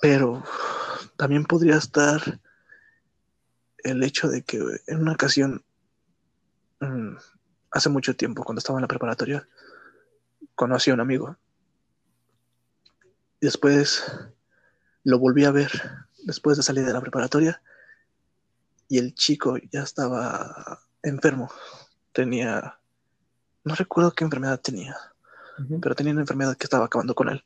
[0.00, 0.42] Pero
[1.22, 2.40] también podría estar
[3.78, 4.58] el hecho de que
[4.88, 5.64] en una ocasión,
[6.80, 7.14] mm,
[7.70, 9.48] hace mucho tiempo, cuando estaba en la preparatoria,
[10.56, 11.36] conocí a un amigo.
[13.40, 14.04] Y después
[15.04, 15.70] lo volví a ver
[16.24, 17.62] después de salir de la preparatoria
[18.88, 21.52] y el chico ya estaba enfermo.
[22.10, 22.80] Tenía,
[23.62, 24.96] no recuerdo qué enfermedad tenía,
[25.80, 27.44] pero tenía una enfermedad que estaba acabando con él.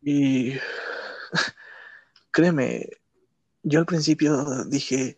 [0.00, 0.52] Y
[2.34, 2.90] créeme,
[3.62, 5.16] yo al principio dije,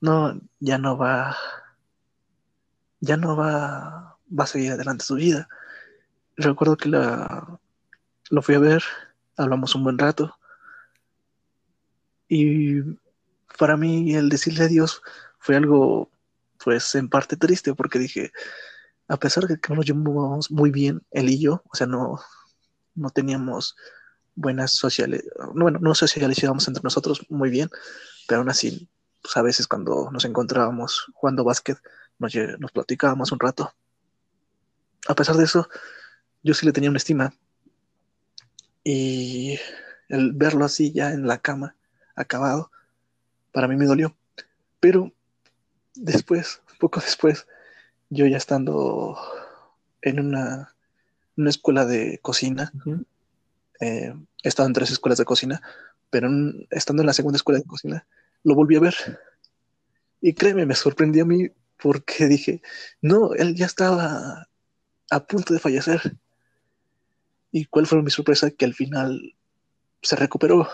[0.00, 1.36] no, ya no va,
[3.00, 5.48] ya no va, va a seguir adelante su vida.
[6.36, 7.60] Recuerdo que la,
[8.30, 8.82] lo fui a ver,
[9.36, 10.38] hablamos un buen rato
[12.28, 12.80] y
[13.58, 15.02] para mí el decirle adiós
[15.40, 16.10] fue algo,
[16.64, 18.30] pues en parte triste porque dije,
[19.08, 22.20] a pesar de que no nos llevamos muy bien él y yo, o sea, no,
[22.94, 23.74] no teníamos
[24.34, 25.24] buenas sociales,
[25.54, 27.70] bueno, no socializábamos entre nosotros muy bien,
[28.26, 28.88] pero aún así,
[29.22, 31.78] pues a veces cuando nos encontrábamos jugando básquet,
[32.18, 33.72] nos, nos platicábamos un rato.
[35.08, 35.68] A pesar de eso,
[36.42, 37.34] yo sí le tenía una estima.
[38.84, 39.58] Y
[40.08, 41.76] el verlo así ya en la cama,
[42.14, 42.70] acabado,
[43.52, 44.16] para mí me dolió.
[44.80, 45.12] Pero
[45.94, 47.46] después, poco después,
[48.10, 49.16] yo ya estando
[50.00, 50.74] en una,
[51.36, 52.72] una escuela de cocina,
[53.82, 54.14] eh,
[54.44, 55.60] he estado en tres escuelas de cocina,
[56.08, 56.30] pero
[56.70, 58.06] estando en la segunda escuela de cocina,
[58.44, 58.94] lo volví a ver.
[60.20, 61.50] Y créeme, me sorprendió a mí
[61.82, 62.62] porque dije,
[63.00, 64.46] no, él ya estaba
[65.10, 66.16] a punto de fallecer.
[67.50, 68.52] ¿Y cuál fue mi sorpresa?
[68.52, 69.34] Que al final
[70.00, 70.68] se recuperó.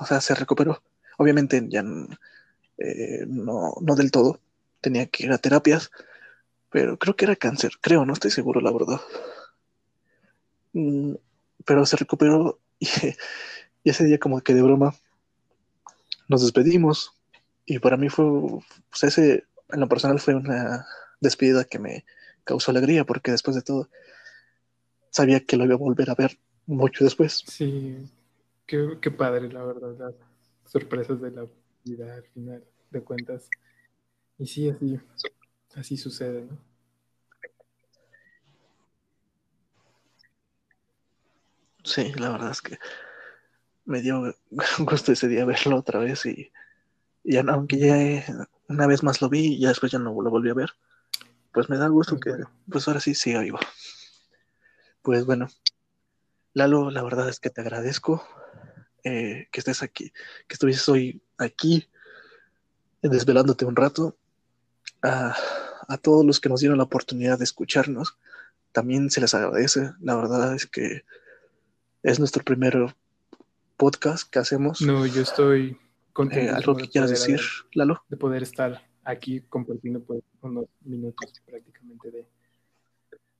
[0.00, 0.82] O sea, se recuperó.
[1.18, 1.84] Obviamente ya
[2.78, 4.40] eh, no, no del todo.
[4.80, 5.90] Tenía que ir a terapias.
[6.70, 7.72] Pero creo que era cáncer.
[7.82, 9.00] Creo, no estoy seguro, la verdad.
[11.66, 12.88] Pero se recuperó y,
[13.84, 14.94] ese día como que de broma
[16.28, 17.12] nos despedimos.
[17.66, 18.24] Y para mí fue,
[18.90, 20.86] pues ese, en lo personal fue una
[21.20, 22.04] despedida que me
[22.44, 23.88] causó alegría porque después de todo
[25.10, 27.42] sabía que lo iba a volver a ver mucho después.
[27.46, 28.08] Sí,
[28.66, 30.14] qué, qué padre, la verdad, las
[30.70, 31.46] sorpresas de la
[31.84, 33.48] vida al final de cuentas.
[34.38, 35.00] Y sí, así,
[35.74, 36.75] así sucede, ¿no?
[41.86, 42.78] Sí, la verdad es que
[43.84, 44.34] me dio
[44.80, 46.50] gusto ese día verlo otra vez y,
[47.22, 50.50] y aunque ya una vez más lo vi y ya después ya no lo volví
[50.50, 50.70] a ver,
[51.52, 52.32] pues me da gusto que
[52.68, 53.60] pues ahora sí siga vivo.
[55.00, 55.46] Pues bueno,
[56.54, 58.26] Lalo, la verdad es que te agradezco
[59.04, 60.12] eh, que estés aquí,
[60.48, 61.88] que estuvieses hoy aquí
[63.00, 64.16] desvelándote un rato.
[65.02, 65.36] A,
[65.86, 68.18] a todos los que nos dieron la oportunidad de escucharnos,
[68.72, 69.92] también se les agradece.
[70.00, 71.04] La verdad es que
[72.06, 72.94] es nuestro primer
[73.76, 74.80] podcast que hacemos.
[74.80, 75.76] No, yo estoy
[76.12, 76.52] contento.
[76.52, 77.40] Eh, ¿Algo que quieras decir,
[77.72, 78.04] Lalo?
[78.08, 82.28] De poder estar aquí compartiendo pues, unos minutos prácticamente de,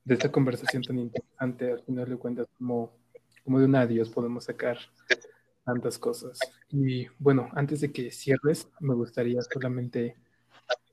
[0.03, 2.93] de esta conversación tan interesante, al final de cuentas, como,
[3.45, 4.79] como de un adiós podemos sacar
[5.65, 6.37] tantas cosas.
[6.69, 10.17] Y bueno, antes de que cierres, me gustaría solamente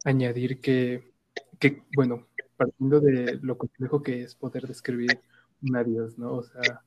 [0.06, 1.12] añadir que,
[1.58, 5.20] que bueno, partiendo de lo complejo que es poder describir
[5.64, 6.34] un adiós, ¿no?
[6.34, 6.84] O sea,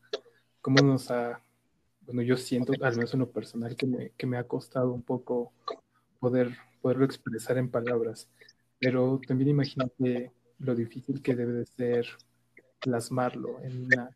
[0.66, 1.40] cómo nos ha,
[2.00, 5.02] bueno, yo siento, al menos en lo personal, que me, que me ha costado un
[5.02, 5.52] poco
[6.18, 8.28] poder, poderlo expresar en palabras,
[8.80, 12.08] pero también imagínate lo difícil que debe de ser
[12.80, 14.10] plasmarlo en una,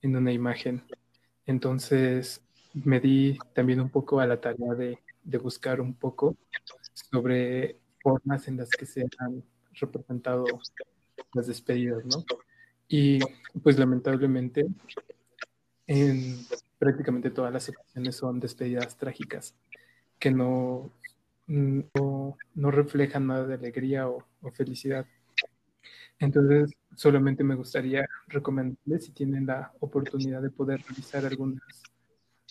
[0.00, 0.82] en una imagen.
[1.44, 2.40] Entonces
[2.72, 6.34] me di también un poco a la tarea de, de buscar un poco
[6.94, 10.46] sobre formas en las que se han representado
[11.34, 12.24] las despedidas, ¿no?
[12.88, 13.18] Y
[13.62, 14.66] pues lamentablemente
[15.86, 16.38] en
[16.78, 19.54] prácticamente todas las ocasiones son despedidas trágicas
[20.18, 20.90] que no,
[21.46, 25.06] no, reflejan nada de alegría o felicidad.
[26.18, 31.82] Entonces, solamente me gustaría recomendarles si tienen la oportunidad de poder revisar algunas,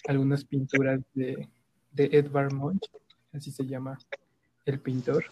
[0.07, 1.49] algunas pinturas de,
[1.91, 2.89] de Edvard Munch,
[3.31, 3.97] así se llama
[4.65, 5.25] el pintor,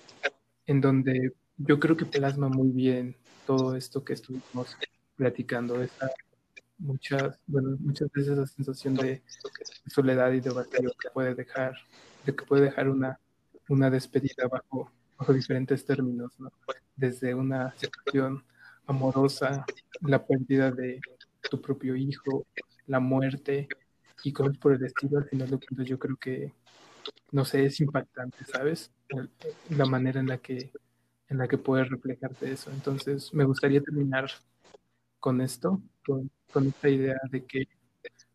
[0.66, 4.78] en donde yo creo que plasma muy bien todo esto que estuvimos
[5.16, 6.10] platicando, esa
[6.82, 9.22] muchas, bueno, muchas veces la sensación de
[9.88, 11.74] soledad y de vacío que puede dejar,
[12.26, 13.20] de que puede dejar una,
[13.70, 14.92] una despedida bajo
[15.34, 16.52] diferentes términos, ¿no?
[16.96, 18.44] desde una situación
[18.88, 19.66] amorosa,
[20.02, 21.00] la pérdida de
[21.50, 22.46] tu propio hijo,
[22.88, 23.68] la muerte
[24.24, 26.54] y cosas por el estilo, al final de cuentas yo creo que,
[27.32, 28.92] no sé, es impactante, ¿sabes?
[29.70, 30.72] La manera en la que,
[31.30, 32.72] en la que puedes reflejarte eso.
[32.72, 34.30] Entonces, me gustaría terminar
[35.22, 37.68] con esto, con, esta idea de que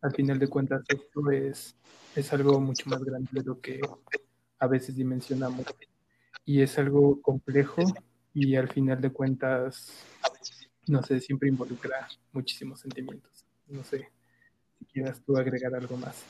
[0.01, 1.77] al final de cuentas esto es,
[2.15, 3.81] es algo mucho más grande de lo que
[4.59, 5.67] a veces dimensionamos
[6.47, 7.83] y es algo complejo
[8.33, 9.93] y al final de cuentas,
[10.87, 13.45] no sé, siempre involucra muchísimos sentimientos.
[13.67, 14.13] No sé
[14.79, 16.25] si quieras tú agregar algo más.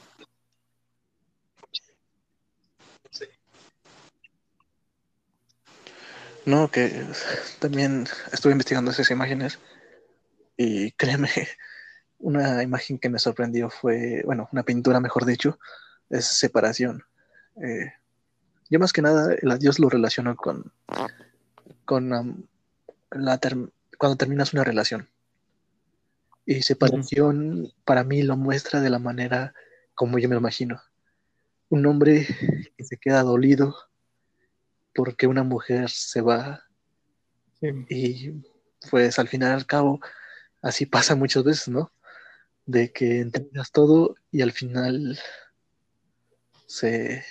[6.46, 7.04] No, que
[7.58, 9.58] también estuve investigando esas imágenes
[10.56, 11.28] y créeme,
[12.18, 15.58] una imagen que me sorprendió fue, bueno, una pintura mejor dicho,
[16.10, 17.04] es separación.
[17.62, 17.92] Eh,
[18.68, 20.72] yo más que nada el adiós lo relaciono con,
[21.84, 22.48] con
[23.10, 23.40] la
[23.98, 25.08] cuando terminas una relación.
[26.44, 29.52] Y separación para mí lo muestra de la manera
[29.94, 30.80] como yo me lo imagino.
[31.68, 32.26] Un hombre
[32.76, 33.74] que se queda dolido
[34.94, 36.64] porque una mujer se va.
[37.60, 38.32] Y
[38.90, 40.00] pues al final al cabo,
[40.62, 41.92] así pasa muchas veces, ¿no?
[42.64, 45.18] De que entregas todo y al final
[46.66, 47.24] se,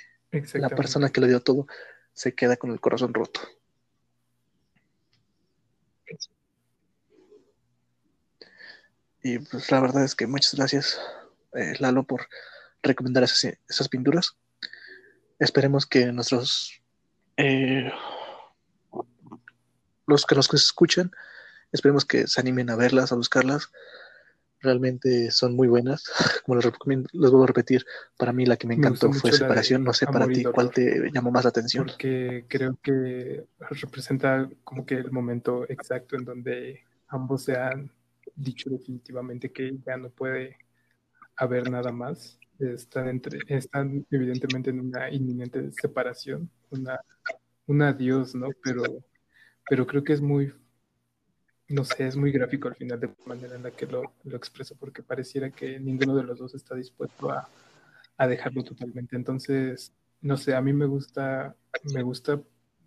[0.54, 1.68] la persona que le dio todo
[2.14, 3.42] se queda con el corazón roto.
[9.22, 11.00] Y pues la verdad es que muchas gracias,
[11.54, 12.28] eh, Lalo, por
[12.84, 14.38] recomendar esas, esas pinturas.
[15.40, 16.80] Esperemos que nuestros
[17.38, 17.92] eh,
[20.08, 21.12] los que nos escuchan,
[21.76, 23.72] esperemos que se animen a verlas, a buscarlas.
[24.62, 26.06] Realmente son muy buenas.
[26.46, 27.86] Como les, recomiendo, les vuelvo a repetir,
[28.18, 29.84] para mí la que me encantó fue Separación.
[29.84, 31.86] No sé para ti cuál te llamó más la atención.
[31.86, 37.92] Porque creo que representa como que el momento exacto en donde ambos se han
[38.36, 40.58] dicho definitivamente que ya no puede
[41.36, 42.40] haber nada más.
[42.58, 46.98] Están, entre, están evidentemente en una inminente separación, una,
[47.68, 48.48] un adiós, ¿no?
[48.64, 49.04] Pero
[49.68, 50.54] pero creo que es muy,
[51.70, 54.38] no sé, es muy gráfico al final de la manera en la que lo, lo
[54.38, 57.50] expreso, porque pareciera que ninguno de los dos está dispuesto a,
[58.18, 59.16] a, dejarlo totalmente.
[59.16, 61.56] Entonces, no sé, a mí me gusta,
[61.94, 62.42] me gusta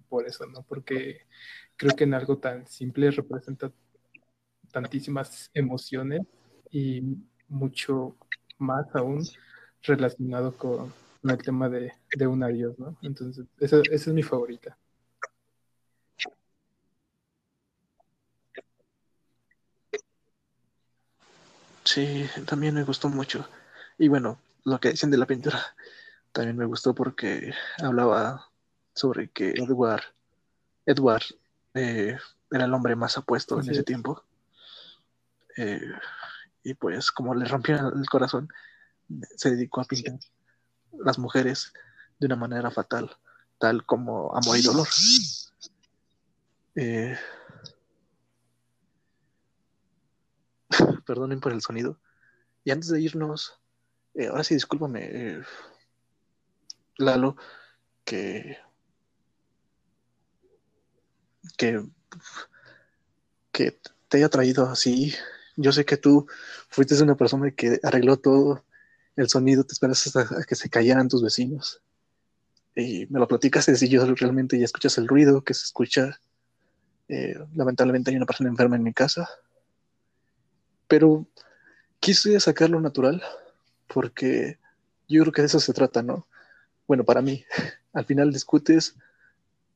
[0.08, 0.62] por eso, ¿no?
[0.62, 1.26] Porque
[1.76, 3.72] creo que en algo tan simple representa
[4.72, 6.22] tantísimas emociones
[6.70, 7.02] y
[7.48, 8.16] mucho
[8.58, 9.24] más aún
[9.82, 10.92] relacionado con,
[11.24, 12.96] el tema de, de un adiós, ¿no?
[13.02, 14.78] Entonces, esa, esa es mi favorita.
[21.88, 23.48] Sí, también me gustó mucho.
[23.96, 25.58] Y bueno, lo que dicen de la pintura
[26.32, 28.50] también me gustó porque hablaba
[28.94, 30.02] sobre que Edward,
[30.84, 31.22] Edward
[31.72, 32.18] eh,
[32.50, 34.22] era el hombre más apuesto en ese tiempo.
[35.56, 35.80] Eh,
[36.62, 38.50] y pues como le rompió el corazón,
[39.34, 40.18] se dedicó a pintar
[40.92, 41.72] las mujeres
[42.18, 43.16] de una manera fatal,
[43.56, 44.88] tal como amor y dolor.
[46.74, 47.16] Eh,
[51.06, 51.98] perdonen por el sonido.
[52.64, 53.60] Y antes de irnos,
[54.14, 55.42] eh, ahora sí, discúlpame, eh,
[56.98, 57.36] Lalo,
[58.04, 58.58] que,
[61.56, 61.84] que,
[63.52, 65.14] que te haya traído así.
[65.56, 66.26] Yo sé que tú
[66.68, 68.64] fuiste una persona que arregló todo
[69.16, 71.82] el sonido, te esperas hasta que se callaran tus vecinos.
[72.74, 76.20] Y me lo platicaste y yo realmente ya escuchas el ruido que se escucha.
[77.08, 79.28] Eh, lamentablemente hay una persona enferma en mi casa
[80.88, 81.26] pero
[82.00, 83.22] quise sacarlo natural
[83.86, 84.58] porque
[85.08, 86.26] yo creo que de eso se trata, ¿no?
[86.86, 87.44] Bueno, para mí,
[87.92, 88.96] al final discutes,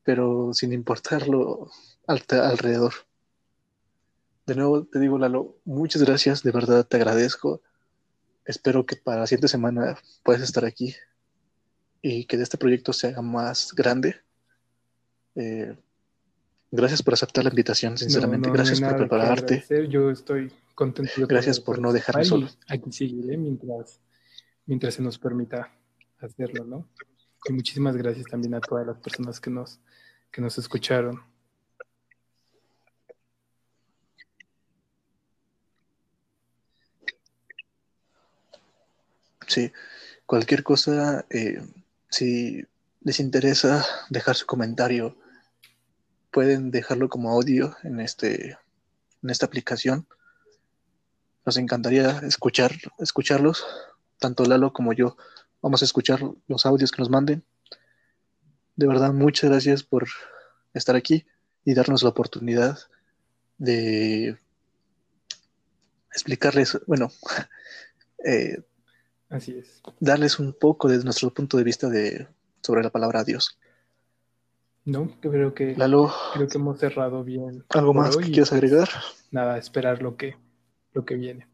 [0.04, 1.70] pero sin importarlo
[2.06, 2.92] alrededor.
[4.46, 7.62] De nuevo te digo, Lalo, muchas gracias, de verdad te agradezco.
[8.44, 10.96] Espero que para la siguiente semana puedas estar aquí
[12.02, 14.16] y que este proyecto se haga más grande.
[15.36, 15.76] Eh,
[16.72, 18.50] gracias por aceptar la invitación, sinceramente.
[18.50, 19.64] gracias por prepararte.
[19.88, 21.12] Yo estoy contento.
[21.29, 22.49] Gracias por no dejarme solo.
[22.68, 24.01] Aquí seguiré mientras,
[24.66, 25.73] mientras se nos permita
[26.20, 26.89] hacerlo, ¿no?
[27.45, 29.81] Y muchísimas gracias también a todas las personas que nos,
[30.31, 31.23] que nos escucharon.
[39.49, 39.70] Sí,
[40.25, 41.61] cualquier cosa, eh,
[42.09, 42.64] si
[43.03, 45.18] les interesa dejar su comentario,
[46.31, 48.57] pueden dejarlo como audio en, este,
[49.23, 50.07] en esta aplicación.
[51.45, 53.64] Nos encantaría escuchar, escucharlos,
[54.18, 55.16] tanto Lalo como yo.
[55.61, 57.45] Vamos a escuchar los audios que nos manden.
[58.76, 60.09] De verdad, muchas gracias por
[60.72, 61.26] estar aquí
[61.64, 62.78] y darnos la oportunidad
[63.59, 64.38] de
[66.11, 67.11] explicarles, bueno,
[68.24, 68.62] eh,
[69.30, 72.28] así es, darles un poco de nuestro punto de vista de
[72.62, 73.59] sobre la palabra Dios.
[74.84, 77.64] No, creo que Lalo, creo que hemos cerrado bien.
[77.68, 78.88] ¿Algo más que quieras agregar?
[79.30, 80.36] Nada, esperar lo que
[80.93, 81.47] lo que viene.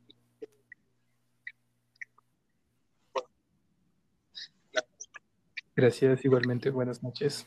[5.76, 6.70] Gracias, igualmente.
[6.70, 7.46] Buenas noches.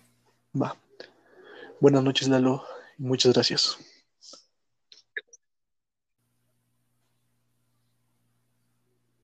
[0.60, 0.78] Va.
[1.82, 2.64] Buenas noches, Lalo.
[2.98, 3.78] Muchas gracias.